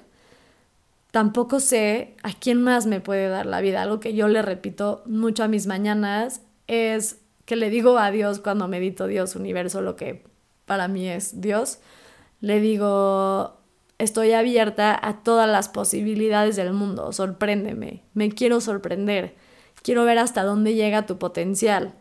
tampoco 1.09 1.59
sé 1.59 2.15
a 2.21 2.31
quién 2.31 2.61
más 2.61 2.85
me 2.85 3.01
puede 3.01 3.27
dar 3.27 3.47
la 3.47 3.59
vida. 3.59 3.81
Algo 3.81 3.99
que 3.99 4.13
yo 4.13 4.27
le 4.27 4.43
repito 4.43 5.01
mucho 5.07 5.43
a 5.43 5.47
mis 5.47 5.65
mañanas 5.65 6.41
es 6.67 7.17
que 7.45 7.55
le 7.55 7.71
digo 7.71 7.97
a 7.97 8.11
Dios 8.11 8.39
cuando 8.39 8.67
medito 8.67 9.07
Dios, 9.07 9.35
universo, 9.35 9.81
lo 9.81 9.95
que 9.95 10.25
para 10.67 10.87
mí 10.87 11.09
es 11.09 11.41
Dios. 11.41 11.79
Le 12.39 12.59
digo, 12.59 13.57
estoy 13.97 14.33
abierta 14.33 14.95
a 15.01 15.23
todas 15.23 15.49
las 15.49 15.69
posibilidades 15.69 16.55
del 16.55 16.73
mundo, 16.73 17.11
sorpréndeme, 17.13 18.03
me 18.13 18.29
quiero 18.29 18.61
sorprender, 18.61 19.33
quiero 19.81 20.05
ver 20.05 20.19
hasta 20.19 20.43
dónde 20.43 20.75
llega 20.75 21.07
tu 21.07 21.17
potencial. 21.17 21.95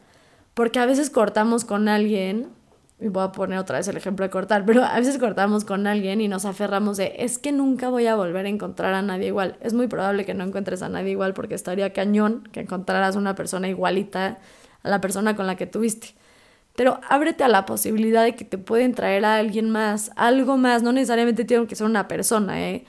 Porque 0.53 0.79
a 0.79 0.85
veces 0.85 1.09
cortamos 1.09 1.65
con 1.65 1.89
alguien 1.89 2.55
y 2.99 3.09
voy 3.09 3.25
a 3.25 3.33
poner 3.33 3.59
otra 3.59 3.79
vez 3.79 3.89
el 3.89 3.97
ejemplo 3.97 4.25
de 4.25 4.31
cortar, 4.31 4.65
pero 4.65 4.83
a 4.83 4.97
veces 4.99 5.19
cortamos 5.19 5.65
con 5.65 5.87
alguien 5.87 6.21
y 6.21 6.29
nos 6.29 6.47
aferramos 6.47 6.97
de, 6.97 7.15
es 7.19 7.39
que 7.39 7.53
nunca 7.53 7.91
voy 7.91 8.07
a 8.07 8.15
volver 8.15 8.47
a 8.47 8.49
encontrar 8.49 8.95
a 8.95 9.03
nadie 9.03 9.29
igual. 9.29 9.59
Es 9.61 9.75
muy 9.75 9.87
probable 9.87 10.25
que 10.25 10.33
no 10.33 10.45
encuentres 10.45 10.81
a 10.83 10.89
nadie 10.89 11.11
igual 11.11 11.35
porque 11.35 11.55
estaría 11.55 11.93
cañón 11.93 12.49
que 12.53 12.61
encontraras 12.61 13.17
una 13.17 13.35
persona 13.35 13.69
igualita 13.69 14.39
a 14.83 14.89
la 14.89 15.01
persona 15.01 15.37
con 15.37 15.47
la 15.47 15.57
que 15.57 15.67
tuviste. 15.67 16.15
Pero 16.75 17.01
ábrete 17.09 17.45
a 17.45 17.49
la 17.49 17.67
posibilidad 17.67 18.23
de 18.25 18.35
que 18.35 18.45
te 18.45 18.59
pueden 18.59 18.95
traer 18.95 19.25
a 19.25 19.37
alguien 19.37 19.71
más, 19.71 20.11
algo 20.17 20.57
más, 20.57 20.83
no 20.83 20.93
necesariamente 20.93 21.45
tiene 21.45 21.67
que 21.67 21.77
ser 21.77 21.87
una 21.87 22.09
persona, 22.09 22.61
¿eh? 22.71 22.85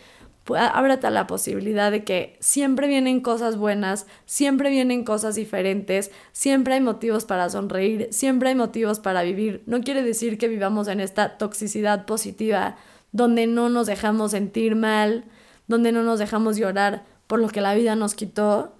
Ábrate 0.55 1.07
a 1.07 1.12
la 1.12 1.27
posibilidad 1.27 1.91
de 1.91 2.03
que 2.03 2.38
siempre 2.39 2.88
vienen 2.88 3.21
cosas 3.21 3.57
buenas, 3.57 4.07
siempre 4.25 4.69
vienen 4.69 5.03
cosas 5.03 5.36
diferentes, 5.36 6.12
siempre 6.31 6.75
hay 6.75 6.81
motivos 6.81 7.25
para 7.25 7.49
sonreír, 7.49 8.07
siempre 8.12 8.49
hay 8.49 8.55
motivos 8.55 8.99
para 8.99 9.23
vivir. 9.23 9.63
No 9.65 9.81
quiere 9.81 10.03
decir 10.03 10.38
que 10.38 10.47
vivamos 10.47 10.88
en 10.88 10.99
esta 10.99 11.38
toxicidad 11.38 12.05
positiva 12.05 12.77
donde 13.12 13.47
no 13.47 13.69
nos 13.69 13.88
dejamos 13.88 14.31
sentir 14.31 14.75
mal, 14.75 15.25
donde 15.67 15.91
no 15.91 16.03
nos 16.03 16.19
dejamos 16.19 16.57
llorar 16.57 17.05
por 17.27 17.39
lo 17.39 17.49
que 17.49 17.62
la 17.62 17.73
vida 17.73 17.95
nos 17.95 18.15
quitó, 18.15 18.73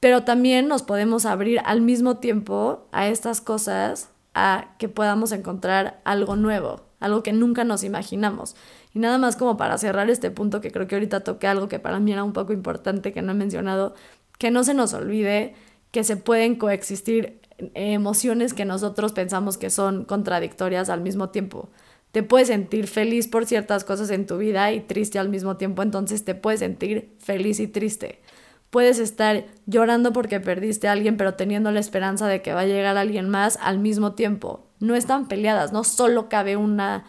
pero 0.00 0.24
también 0.24 0.68
nos 0.68 0.82
podemos 0.82 1.26
abrir 1.26 1.60
al 1.64 1.80
mismo 1.80 2.18
tiempo 2.18 2.86
a 2.92 3.08
estas 3.08 3.40
cosas, 3.40 4.10
a 4.34 4.74
que 4.78 4.88
podamos 4.88 5.32
encontrar 5.32 6.00
algo 6.04 6.36
nuevo, 6.36 6.82
algo 7.00 7.22
que 7.22 7.32
nunca 7.32 7.64
nos 7.64 7.82
imaginamos. 7.82 8.54
Y 8.98 9.00
nada 9.00 9.16
más 9.16 9.36
como 9.36 9.56
para 9.56 9.78
cerrar 9.78 10.10
este 10.10 10.32
punto, 10.32 10.60
que 10.60 10.72
creo 10.72 10.88
que 10.88 10.96
ahorita 10.96 11.20
toqué 11.20 11.46
algo 11.46 11.68
que 11.68 11.78
para 11.78 12.00
mí 12.00 12.10
era 12.10 12.24
un 12.24 12.32
poco 12.32 12.52
importante, 12.52 13.12
que 13.12 13.22
no 13.22 13.30
he 13.30 13.34
mencionado, 13.36 13.94
que 14.38 14.50
no 14.50 14.64
se 14.64 14.74
nos 14.74 14.92
olvide 14.92 15.54
que 15.92 16.02
se 16.02 16.16
pueden 16.16 16.56
coexistir 16.56 17.40
emociones 17.74 18.54
que 18.54 18.64
nosotros 18.64 19.12
pensamos 19.12 19.56
que 19.56 19.70
son 19.70 20.04
contradictorias 20.04 20.90
al 20.90 21.00
mismo 21.00 21.28
tiempo. 21.28 21.68
Te 22.10 22.24
puedes 22.24 22.48
sentir 22.48 22.88
feliz 22.88 23.28
por 23.28 23.46
ciertas 23.46 23.84
cosas 23.84 24.10
en 24.10 24.26
tu 24.26 24.36
vida 24.36 24.72
y 24.72 24.80
triste 24.80 25.20
al 25.20 25.28
mismo 25.28 25.56
tiempo, 25.56 25.82
entonces 25.82 26.24
te 26.24 26.34
puedes 26.34 26.58
sentir 26.58 27.14
feliz 27.20 27.60
y 27.60 27.68
triste. 27.68 28.20
Puedes 28.68 28.98
estar 28.98 29.44
llorando 29.66 30.12
porque 30.12 30.40
perdiste 30.40 30.88
a 30.88 30.92
alguien, 30.92 31.16
pero 31.16 31.34
teniendo 31.34 31.70
la 31.70 31.78
esperanza 31.78 32.26
de 32.26 32.42
que 32.42 32.52
va 32.52 32.62
a 32.62 32.66
llegar 32.66 32.96
alguien 32.96 33.28
más 33.28 33.60
al 33.62 33.78
mismo 33.78 34.14
tiempo. 34.14 34.66
No 34.80 34.96
están 34.96 35.28
peleadas, 35.28 35.72
no 35.72 35.84
solo 35.84 36.28
cabe 36.28 36.56
una 36.56 37.04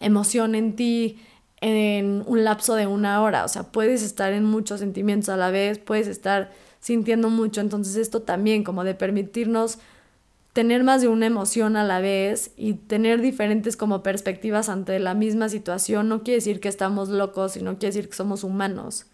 emoción 0.00 0.54
en 0.54 0.74
ti 0.74 1.18
en 1.64 2.22
un 2.26 2.44
lapso 2.44 2.74
de 2.74 2.86
una 2.86 3.22
hora. 3.22 3.44
O 3.44 3.48
sea, 3.48 3.62
puedes 3.64 4.02
estar 4.02 4.34
en 4.34 4.44
muchos 4.44 4.80
sentimientos 4.80 5.30
a 5.30 5.36
la 5.36 5.50
vez, 5.50 5.78
puedes 5.78 6.06
estar 6.06 6.52
sintiendo 6.78 7.30
mucho. 7.30 7.62
Entonces 7.62 7.96
esto 7.96 8.20
también, 8.20 8.64
como 8.64 8.84
de 8.84 8.94
permitirnos 8.94 9.78
tener 10.52 10.84
más 10.84 11.00
de 11.00 11.08
una 11.08 11.24
emoción 11.24 11.76
a 11.76 11.84
la 11.84 12.00
vez 12.00 12.52
y 12.58 12.74
tener 12.74 13.22
diferentes 13.22 13.78
como 13.78 14.02
perspectivas 14.02 14.68
ante 14.68 14.98
la 14.98 15.14
misma 15.14 15.48
situación, 15.48 16.08
no 16.08 16.22
quiere 16.22 16.36
decir 16.36 16.60
que 16.60 16.68
estamos 16.68 17.08
locos 17.08 17.56
y 17.56 17.62
no 17.62 17.78
quiere 17.78 17.94
decir 17.94 18.10
que 18.10 18.16
somos 18.16 18.44
humanos. 18.44 19.06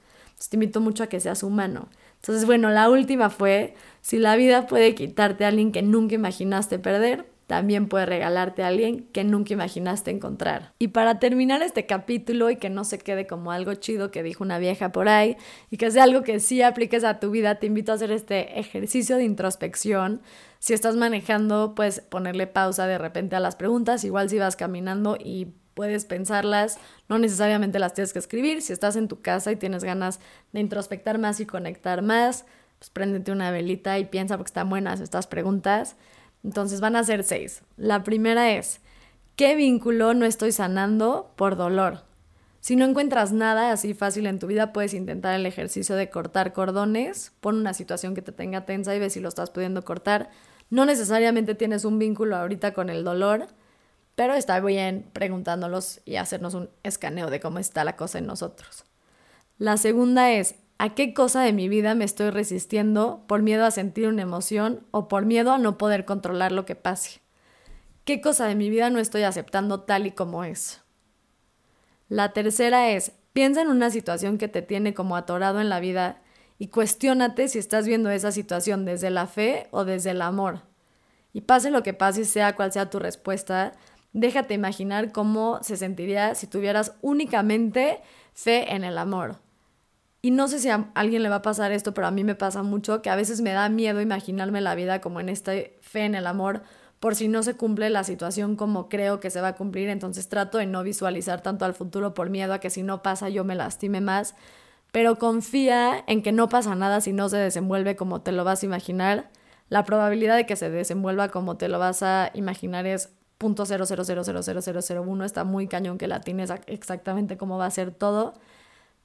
te 0.51 0.57
invito 0.57 0.81
mucho 0.81 1.05
a 1.05 1.07
que 1.07 1.21
seas 1.21 1.45
humano. 1.45 1.89
Entonces, 2.17 2.47
bueno, 2.47 2.69
la 2.71 2.91
última 2.91 3.31
fue, 3.31 3.75
si 4.03 4.19
la 4.19 4.35
vida 4.35 4.67
puede 4.67 4.95
quitarte 4.97 5.45
a 5.45 5.49
alguien 5.49 5.71
que 5.71 5.83
nunca 5.83 6.17
imaginaste 6.17 6.81
perder, 6.81 7.27
también 7.51 7.89
puede 7.89 8.07
regalarte 8.07 8.63
a 8.63 8.69
alguien 8.69 9.09
que 9.13 9.25
nunca 9.25 9.55
imaginaste 9.55 10.13
encontrar. 10.13 10.73
Y 10.79 10.87
para 10.87 11.19
terminar 11.19 11.63
este 11.63 11.85
capítulo 11.85 12.49
y 12.49 12.55
que 12.55 12.71
no 12.71 12.85
se 12.85 12.99
quede 12.99 13.27
como 13.27 13.51
algo 13.51 13.75
chido 13.75 14.13
que 14.13 14.23
dijo 14.23 14.45
una 14.45 14.61
vieja 14.61 14.93
por 14.93 15.09
ahí 15.09 15.37
y 15.69 15.77
que 15.77 15.91
sea 15.91 16.05
algo 16.05 16.23
que 16.23 16.39
sí 16.39 16.63
apliques 16.63 17.03
a 17.03 17.19
tu 17.19 17.33
vida, 17.33 17.57
te 17.57 17.67
invito 17.67 17.91
a 17.91 17.97
hacer 17.97 18.13
este 18.13 18.61
ejercicio 18.61 19.17
de 19.17 19.25
introspección. 19.25 20.23
Si 20.61 20.75
estás 20.75 20.95
manejando, 20.95 21.75
puedes 21.75 21.99
ponerle 22.03 22.47
pausa 22.47 22.87
de 22.87 22.99
repente 22.99 23.35
a 23.35 23.41
las 23.41 23.57
preguntas, 23.57 24.05
igual 24.05 24.31
si 24.31 24.39
vas 24.39 24.55
caminando 24.55 25.19
y 25.19 25.49
puedes 25.75 26.05
pensarlas, 26.05 26.79
no 27.09 27.19
necesariamente 27.19 27.81
las 27.81 27.95
tienes 27.95 28.13
que 28.13 28.21
escribir. 28.21 28.63
Si 28.63 28.73
estás 28.73 28.95
en 28.95 29.09
tu 29.09 29.23
casa 29.23 29.51
y 29.51 29.57
tienes 29.57 29.83
ganas 29.83 30.21
de 30.53 30.61
introspectar 30.61 31.19
más 31.19 31.41
y 31.41 31.47
conectar 31.47 32.03
más, 32.03 32.45
pues 32.79 32.91
préndete 32.91 33.33
una 33.33 33.51
velita 33.51 33.99
y 33.99 34.05
piensa 34.05 34.37
porque 34.37 34.51
están 34.51 34.71
buenas 34.71 35.01
estas 35.01 35.27
preguntas. 35.27 35.97
Entonces 36.45 36.81
van 36.81 36.97
a 36.97 37.05
ser 37.05 37.25
seis. 37.25 37.63
La 37.77 38.03
primera 38.03 38.53
es, 38.53 38.81
¿qué 39.37 39.55
vínculo 39.55 40.15
no 40.15 40.27
estoy 40.27 40.53
sanando 40.53 41.33
por 41.37 41.57
dolor? 41.57 42.05
Si 42.61 42.77
no 42.77 42.85
encuentras 42.85 43.33
nada 43.33 43.73
así 43.73 43.95
fácil 43.95 44.27
en 44.27 44.39
tu 44.39 44.47
vida, 44.47 44.73
puedes 44.73 44.93
intentar 44.93 45.35
el 45.35 45.47
ejercicio 45.47 45.97
de 45.97 46.11
cortar 46.11 46.53
cordones. 46.53 47.33
Pon 47.41 47.57
una 47.57 47.73
situación 47.73 48.15
que 48.15 48.23
te 48.23 48.33
tenga 48.33 48.67
tensa 48.67 48.95
y 48.95 48.99
ve 48.99 49.09
si 49.09 49.21
lo 49.21 49.29
estás 49.29 49.51
pudiendo 49.51 49.83
cortar. 49.83 50.31
No 50.69 50.85
necesariamente 50.85 51.55
tienes 51.55 51.85
un 51.85 51.99
vínculo 51.99 52.37
ahorita 52.37 52.75
con 52.75 52.91
el 52.91 53.03
dolor, 53.03 53.47
pero 54.15 54.35
está 54.35 54.61
bien 54.61 55.09
preguntándolos 55.13 56.01
y 56.05 56.17
hacernos 56.17 56.53
un 56.53 56.69
escaneo 56.83 57.31
de 57.31 57.41
cómo 57.41 57.59
está 57.59 57.83
la 57.83 57.97
cosa 57.97 58.19
en 58.19 58.27
nosotros. 58.27 58.85
La 59.57 59.79
segunda 59.79 60.31
es, 60.31 60.55
a 60.81 60.95
qué 60.95 61.13
cosa 61.13 61.43
de 61.43 61.53
mi 61.53 61.69
vida 61.69 61.95
me 61.95 62.07
estoy 62.07 62.31
resistiendo 62.31 63.23
por 63.27 63.43
miedo 63.43 63.67
a 63.67 63.71
sentir 63.71 64.09
una 64.09 64.23
emoción 64.23 64.87
o 64.93 65.09
por 65.09 65.27
miedo 65.27 65.53
a 65.53 65.59
no 65.59 65.77
poder 65.77 66.07
controlar 66.07 66.53
lo 66.53 66.65
que 66.65 66.75
pase. 66.75 67.21
¿Qué 68.07 68.23
cosa 68.23 68.47
de 68.47 68.55
mi 68.55 68.71
vida 68.71 68.89
no 68.89 68.99
estoy 68.99 69.25
aceptando 69.25 69.81
tal 69.81 70.07
y 70.07 70.13
como 70.13 70.43
es? 70.43 70.81
La 72.09 72.33
tercera 72.33 72.89
es, 72.89 73.13
piensa 73.35 73.61
en 73.61 73.69
una 73.69 73.91
situación 73.91 74.39
que 74.39 74.49
te 74.49 74.63
tiene 74.63 74.95
como 74.95 75.17
atorado 75.17 75.61
en 75.61 75.69
la 75.69 75.81
vida 75.81 76.23
y 76.57 76.69
cuestiónate 76.69 77.49
si 77.49 77.59
estás 77.59 77.87
viendo 77.87 78.09
esa 78.09 78.33
situación 78.33 78.87
desde 78.87 79.11
la 79.11 79.27
fe 79.27 79.67
o 79.73 79.85
desde 79.85 80.13
el 80.13 80.23
amor. 80.23 80.63
Y 81.35 81.43
pase 81.43 81.71
lo 81.71 81.83
que 81.83 81.93
pase, 81.93 82.25
sea 82.25 82.57
cual 82.57 82.73
sea 82.73 82.89
tu 82.89 82.99
respuesta, 82.99 83.73
déjate 84.15 84.55
imaginar 84.55 85.13
cómo 85.13 85.59
se 85.63 85.77
sentiría 85.77 86.35
si 86.35 86.47
tuvieras 86.47 86.95
únicamente 87.03 88.01
fe 88.33 88.75
en 88.75 88.83
el 88.83 88.97
amor 88.97 89.41
y 90.23 90.31
no 90.33 90.49
sé 90.49 90.59
si 90.59 90.69
a 90.69 90.91
alguien 90.95 91.23
le 91.23 91.29
va 91.29 91.37
a 91.37 91.43
pasar 91.43 91.73
esto, 91.73 91.95
pero 91.95 92.07
a 92.07 92.11
mí 92.11 92.25
me 92.25 92.35
pasa 92.35 92.63
mucho 92.63 93.01
que 93.01 93.11
a 93.11 93.17
veces 93.17 93.41
me 93.41 93.53
da 93.53 93.69
miedo 93.69 94.01
imaginarme 94.01 94.61
la 94.61 94.75
vida 94.75 95.01
como 95.01 95.21
en 95.21 95.29
esta 95.29 95.53
fe 95.81 96.05
en 96.05 96.15
el 96.15 96.27
amor, 96.27 96.63
por 97.01 97.15
si 97.15 97.29
no 97.29 97.43
se 97.43 97.57
cumple 97.57 97.89
la 97.89 98.05
situación 98.05 98.57
como 98.57 98.91
creo 98.91 99.21
que 99.21 99.31
se 99.31 99.41
va 99.41 99.49
a 99.49 99.55
cumplir, 99.55 99.89
entonces 99.89 100.29
trato 100.29 100.59
de 100.59 100.67
no 100.67 100.83
visualizar 100.83 101.43
tanto 101.43 101.65
al 101.65 101.73
futuro 101.73 102.13
por 102.13 102.29
miedo 102.29 102.53
a 102.53 102.61
que 102.61 102.69
si 102.69 102.83
no 102.83 103.03
pasa 103.03 103.31
yo 103.31 103.45
me 103.45 103.55
lastime 103.55 104.03
más, 104.03 104.35
pero 104.93 105.17
confía 105.17 106.05
en 106.07 106.23
que 106.23 106.33
no 106.33 106.51
pasa 106.51 106.75
nada 106.75 107.01
si 107.01 107.13
no 107.13 107.31
se 107.31 107.39
desenvuelve 107.39 107.97
como 107.97 108.21
te 108.21 108.33
lo 108.33 108.45
vas 108.45 108.63
a 108.63 108.67
imaginar. 108.67 109.31
La 109.71 109.85
probabilidad 109.85 110.37
de 110.37 110.47
que 110.47 110.57
se 110.57 110.69
desenvuelva 110.69 111.29
como 111.29 111.57
te 111.57 111.69
lo 111.69 111.79
vas 111.79 112.03
a 112.03 112.31
imaginar 112.35 112.87
es 112.87 113.11
.0000001, 113.39 115.25
está 115.25 115.45
muy 115.45 115.69
cañón 115.69 115.97
que 115.97 116.09
la 116.09 116.21
tienes 116.21 116.53
exactamente 116.67 117.39
cómo 117.39 117.57
va 117.57 117.67
a 117.67 117.71
ser 117.71 117.93
todo 117.93 118.35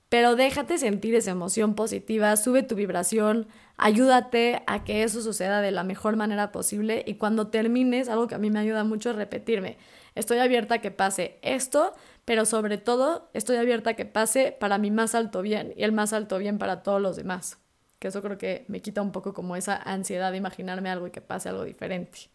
pero 0.09 0.35
déjate 0.35 0.77
sentir 0.77 1.15
esa 1.15 1.31
emoción 1.31 1.73
positiva, 1.75 2.35
sube 2.37 2.63
tu 2.63 2.75
vibración, 2.75 3.47
ayúdate 3.77 4.61
a 4.67 4.83
que 4.83 5.03
eso 5.03 5.21
suceda 5.21 5.61
de 5.61 5.71
la 5.71 5.83
mejor 5.83 6.15
manera 6.15 6.51
posible 6.51 7.03
y 7.05 7.15
cuando 7.15 7.47
termines, 7.47 8.09
algo 8.09 8.27
que 8.27 8.35
a 8.35 8.39
mí 8.39 8.49
me 8.49 8.59
ayuda 8.59 8.83
mucho 8.83 9.09
es 9.09 9.15
repetirme, 9.15 9.77
estoy 10.13 10.37
abierta 10.37 10.75
a 10.75 10.81
que 10.81 10.91
pase 10.91 11.39
esto, 11.41 11.93
pero 12.23 12.45
sobre 12.45 12.77
todo 12.77 13.29
estoy 13.33 13.57
abierta 13.57 13.91
a 13.91 13.93
que 13.95 14.05
pase 14.05 14.55
para 14.57 14.77
mi 14.77 14.91
más 14.91 15.15
alto 15.15 15.41
bien 15.41 15.73
y 15.75 15.83
el 15.83 15.91
más 15.91 16.13
alto 16.13 16.37
bien 16.37 16.57
para 16.57 16.83
todos 16.83 17.01
los 17.01 17.15
demás, 17.15 17.57
que 17.99 18.09
eso 18.09 18.21
creo 18.21 18.37
que 18.37 18.65
me 18.67 18.81
quita 18.81 19.01
un 19.01 19.11
poco 19.11 19.33
como 19.33 19.55
esa 19.55 19.75
ansiedad 19.75 20.31
de 20.31 20.37
imaginarme 20.37 20.89
algo 20.89 21.07
y 21.07 21.11
que 21.11 21.21
pase 21.21 21.49
algo 21.49 21.63
diferente. 21.63 22.29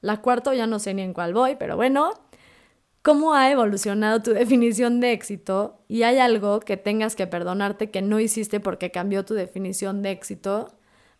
La 0.00 0.20
cuarta 0.20 0.54
ya 0.54 0.66
no 0.66 0.80
sé 0.80 0.92
ni 0.92 1.00
en 1.00 1.14
cuál 1.14 1.32
voy, 1.32 1.56
pero 1.56 1.76
bueno, 1.76 2.12
cómo 3.04 3.34
ha 3.34 3.50
evolucionado 3.50 4.22
tu 4.22 4.30
definición 4.42 4.98
de 4.98 5.12
éxito 5.12 5.78
y 5.88 6.02
hay 6.04 6.18
algo 6.18 6.60
que 6.60 6.78
tengas 6.78 7.14
que 7.14 7.26
perdonarte 7.26 7.90
que 7.90 8.00
no 8.02 8.18
hiciste 8.18 8.60
porque 8.60 8.90
cambió 8.90 9.26
tu 9.26 9.34
definición 9.34 10.00
de 10.02 10.10
éxito, 10.10 10.72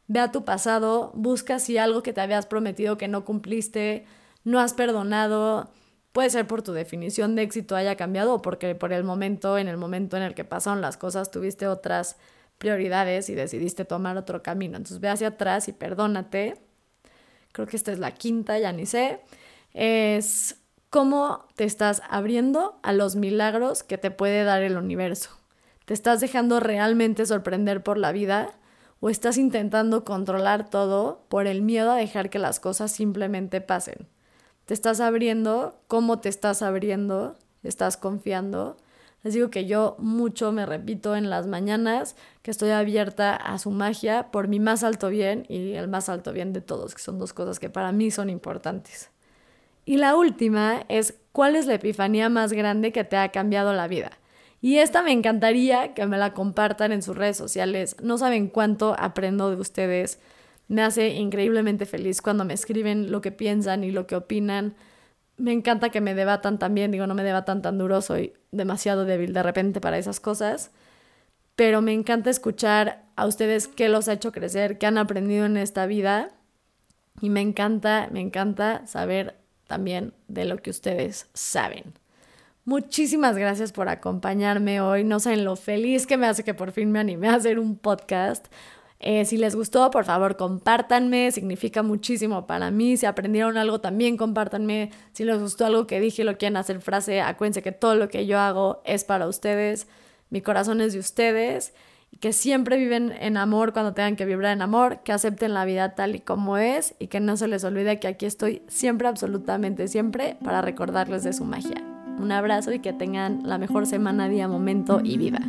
ve 0.08 0.20
a 0.20 0.32
tu 0.32 0.44
pasado, 0.46 1.12
busca 1.14 1.58
si 1.58 1.76
algo 1.76 2.02
que 2.02 2.14
te 2.14 2.22
habías 2.22 2.46
prometido 2.46 2.96
que 2.96 3.06
no 3.06 3.26
cumpliste, 3.26 4.06
no 4.44 4.60
has 4.60 4.72
perdonado, 4.72 5.70
puede 6.12 6.30
ser 6.30 6.46
por 6.46 6.62
tu 6.62 6.72
definición 6.72 7.36
de 7.36 7.42
éxito 7.42 7.76
haya 7.76 7.96
cambiado 7.96 8.34
o 8.34 8.42
porque 8.42 8.74
por 8.74 8.94
el 8.94 9.04
momento, 9.04 9.58
en 9.58 9.68
el 9.68 9.76
momento 9.76 10.16
en 10.16 10.22
el 10.22 10.34
que 10.34 10.44
pasaron 10.44 10.80
las 10.80 10.96
cosas, 10.96 11.30
tuviste 11.30 11.66
otras 11.66 12.16
prioridades 12.56 13.28
y 13.28 13.34
decidiste 13.34 13.84
tomar 13.84 14.16
otro 14.16 14.42
camino. 14.42 14.78
Entonces 14.78 15.00
ve 15.00 15.08
hacia 15.10 15.28
atrás 15.28 15.68
y 15.68 15.72
perdónate. 15.72 16.56
Creo 17.52 17.66
que 17.66 17.76
esta 17.76 17.92
es 17.92 17.98
la 17.98 18.12
quinta, 18.12 18.58
ya 18.58 18.72
ni 18.72 18.86
sé. 18.86 19.20
Es 19.74 20.63
cómo 20.94 21.44
te 21.56 21.64
estás 21.64 22.02
abriendo 22.08 22.78
a 22.84 22.92
los 22.92 23.16
milagros 23.16 23.82
que 23.82 23.98
te 23.98 24.12
puede 24.12 24.44
dar 24.44 24.62
el 24.62 24.76
universo. 24.76 25.30
¿Te 25.86 25.92
estás 25.92 26.20
dejando 26.20 26.60
realmente 26.60 27.26
sorprender 27.26 27.82
por 27.82 27.98
la 27.98 28.12
vida 28.12 28.52
o 29.00 29.10
estás 29.10 29.36
intentando 29.36 30.04
controlar 30.04 30.70
todo 30.70 31.24
por 31.28 31.48
el 31.48 31.62
miedo 31.62 31.90
a 31.90 31.96
dejar 31.96 32.30
que 32.30 32.38
las 32.38 32.60
cosas 32.60 32.92
simplemente 32.92 33.60
pasen? 33.60 34.06
¿Te 34.66 34.74
estás 34.74 35.00
abriendo? 35.00 35.80
¿Cómo 35.88 36.20
te 36.20 36.28
estás 36.28 36.62
abriendo? 36.62 37.34
¿Estás 37.64 37.96
confiando? 37.96 38.76
Les 39.24 39.34
digo 39.34 39.50
que 39.50 39.66
yo 39.66 39.96
mucho 39.98 40.52
me 40.52 40.64
repito 40.64 41.16
en 41.16 41.28
las 41.28 41.48
mañanas 41.48 42.14
que 42.42 42.52
estoy 42.52 42.70
abierta 42.70 43.34
a 43.34 43.58
su 43.58 43.72
magia 43.72 44.30
por 44.30 44.46
mi 44.46 44.60
más 44.60 44.84
alto 44.84 45.08
bien 45.08 45.44
y 45.48 45.72
el 45.72 45.88
más 45.88 46.08
alto 46.08 46.32
bien 46.32 46.52
de 46.52 46.60
todos, 46.60 46.94
que 46.94 47.02
son 47.02 47.18
dos 47.18 47.32
cosas 47.32 47.58
que 47.58 47.68
para 47.68 47.90
mí 47.90 48.12
son 48.12 48.30
importantes. 48.30 49.10
Y 49.84 49.98
la 49.98 50.16
última 50.16 50.84
es, 50.88 51.14
¿cuál 51.32 51.56
es 51.56 51.66
la 51.66 51.74
epifanía 51.74 52.28
más 52.28 52.52
grande 52.52 52.92
que 52.92 53.04
te 53.04 53.16
ha 53.16 53.30
cambiado 53.30 53.72
la 53.72 53.88
vida? 53.88 54.12
Y 54.60 54.78
esta 54.78 55.02
me 55.02 55.12
encantaría 55.12 55.92
que 55.92 56.06
me 56.06 56.16
la 56.16 56.32
compartan 56.32 56.90
en 56.90 57.02
sus 57.02 57.16
redes 57.16 57.36
sociales. 57.36 57.96
No 58.02 58.16
saben 58.16 58.48
cuánto 58.48 58.96
aprendo 58.98 59.50
de 59.50 59.56
ustedes. 59.56 60.20
Me 60.68 60.82
hace 60.82 61.08
increíblemente 61.08 61.84
feliz 61.84 62.22
cuando 62.22 62.46
me 62.46 62.54
escriben 62.54 63.12
lo 63.12 63.20
que 63.20 63.30
piensan 63.30 63.84
y 63.84 63.90
lo 63.90 64.06
que 64.06 64.16
opinan. 64.16 64.74
Me 65.36 65.52
encanta 65.52 65.90
que 65.90 66.00
me 66.00 66.14
debatan 66.14 66.58
también. 66.58 66.92
Digo, 66.92 67.06
no 67.06 67.14
me 67.14 67.24
debatan 67.24 67.60
tan 67.60 67.76
duro, 67.76 68.00
soy 68.00 68.32
demasiado 68.52 69.04
débil 69.04 69.34
de 69.34 69.42
repente 69.42 69.82
para 69.82 69.98
esas 69.98 70.18
cosas. 70.18 70.70
Pero 71.56 71.82
me 71.82 71.92
encanta 71.92 72.30
escuchar 72.30 73.04
a 73.16 73.26
ustedes 73.26 73.68
qué 73.68 73.90
los 73.90 74.08
ha 74.08 74.14
hecho 74.14 74.32
crecer, 74.32 74.78
qué 74.78 74.86
han 74.86 74.96
aprendido 74.96 75.44
en 75.44 75.58
esta 75.58 75.84
vida. 75.84 76.30
Y 77.20 77.28
me 77.28 77.42
encanta, 77.42 78.08
me 78.10 78.20
encanta 78.20 78.86
saber 78.86 79.43
también 79.66 80.12
de 80.28 80.44
lo 80.44 80.58
que 80.58 80.70
ustedes 80.70 81.28
saben. 81.34 81.94
Muchísimas 82.64 83.36
gracias 83.36 83.72
por 83.72 83.88
acompañarme 83.88 84.80
hoy. 84.80 85.04
No 85.04 85.20
saben 85.20 85.44
lo 85.44 85.56
feliz 85.56 86.06
que 86.06 86.16
me 86.16 86.26
hace 86.26 86.44
que 86.44 86.54
por 86.54 86.72
fin 86.72 86.90
me 86.90 86.98
animé 86.98 87.28
a 87.28 87.34
hacer 87.34 87.58
un 87.58 87.76
podcast. 87.76 88.46
Eh, 89.00 89.26
si 89.26 89.36
les 89.36 89.54
gustó, 89.54 89.90
por 89.90 90.06
favor, 90.06 90.36
compártanme. 90.36 91.30
Significa 91.30 91.82
muchísimo 91.82 92.46
para 92.46 92.70
mí. 92.70 92.96
Si 92.96 93.04
aprendieron 93.04 93.58
algo, 93.58 93.80
también 93.82 94.16
compártanme. 94.16 94.90
Si 95.12 95.24
les 95.24 95.38
gustó 95.38 95.66
algo 95.66 95.86
que 95.86 96.00
dije 96.00 96.24
lo 96.24 96.38
quieren 96.38 96.56
hacer 96.56 96.80
frase, 96.80 97.20
acuérdense 97.20 97.60
que 97.60 97.72
todo 97.72 97.96
lo 97.96 98.08
que 98.08 98.24
yo 98.24 98.38
hago 98.38 98.80
es 98.86 99.04
para 99.04 99.28
ustedes. 99.28 99.86
Mi 100.30 100.40
corazón 100.40 100.80
es 100.80 100.94
de 100.94 101.00
ustedes 101.00 101.74
que 102.20 102.32
siempre 102.32 102.76
viven 102.76 103.12
en 103.18 103.36
amor 103.36 103.72
cuando 103.72 103.94
tengan 103.94 104.16
que 104.16 104.24
vibrar 104.24 104.52
en 104.52 104.62
amor, 104.62 105.00
que 105.04 105.12
acepten 105.12 105.54
la 105.54 105.64
vida 105.64 105.94
tal 105.94 106.16
y 106.16 106.20
como 106.20 106.56
es 106.56 106.94
y 106.98 107.08
que 107.08 107.20
no 107.20 107.36
se 107.36 107.48
les 107.48 107.64
olvide 107.64 107.98
que 107.98 108.08
aquí 108.08 108.26
estoy 108.26 108.62
siempre, 108.68 109.08
absolutamente 109.08 109.88
siempre, 109.88 110.36
para 110.44 110.62
recordarles 110.62 111.24
de 111.24 111.32
su 111.32 111.44
magia. 111.44 111.82
Un 112.18 112.32
abrazo 112.32 112.72
y 112.72 112.78
que 112.78 112.92
tengan 112.92 113.40
la 113.44 113.58
mejor 113.58 113.86
semana, 113.86 114.28
día, 114.28 114.48
momento 114.48 115.00
y 115.02 115.18
vida. 115.18 115.40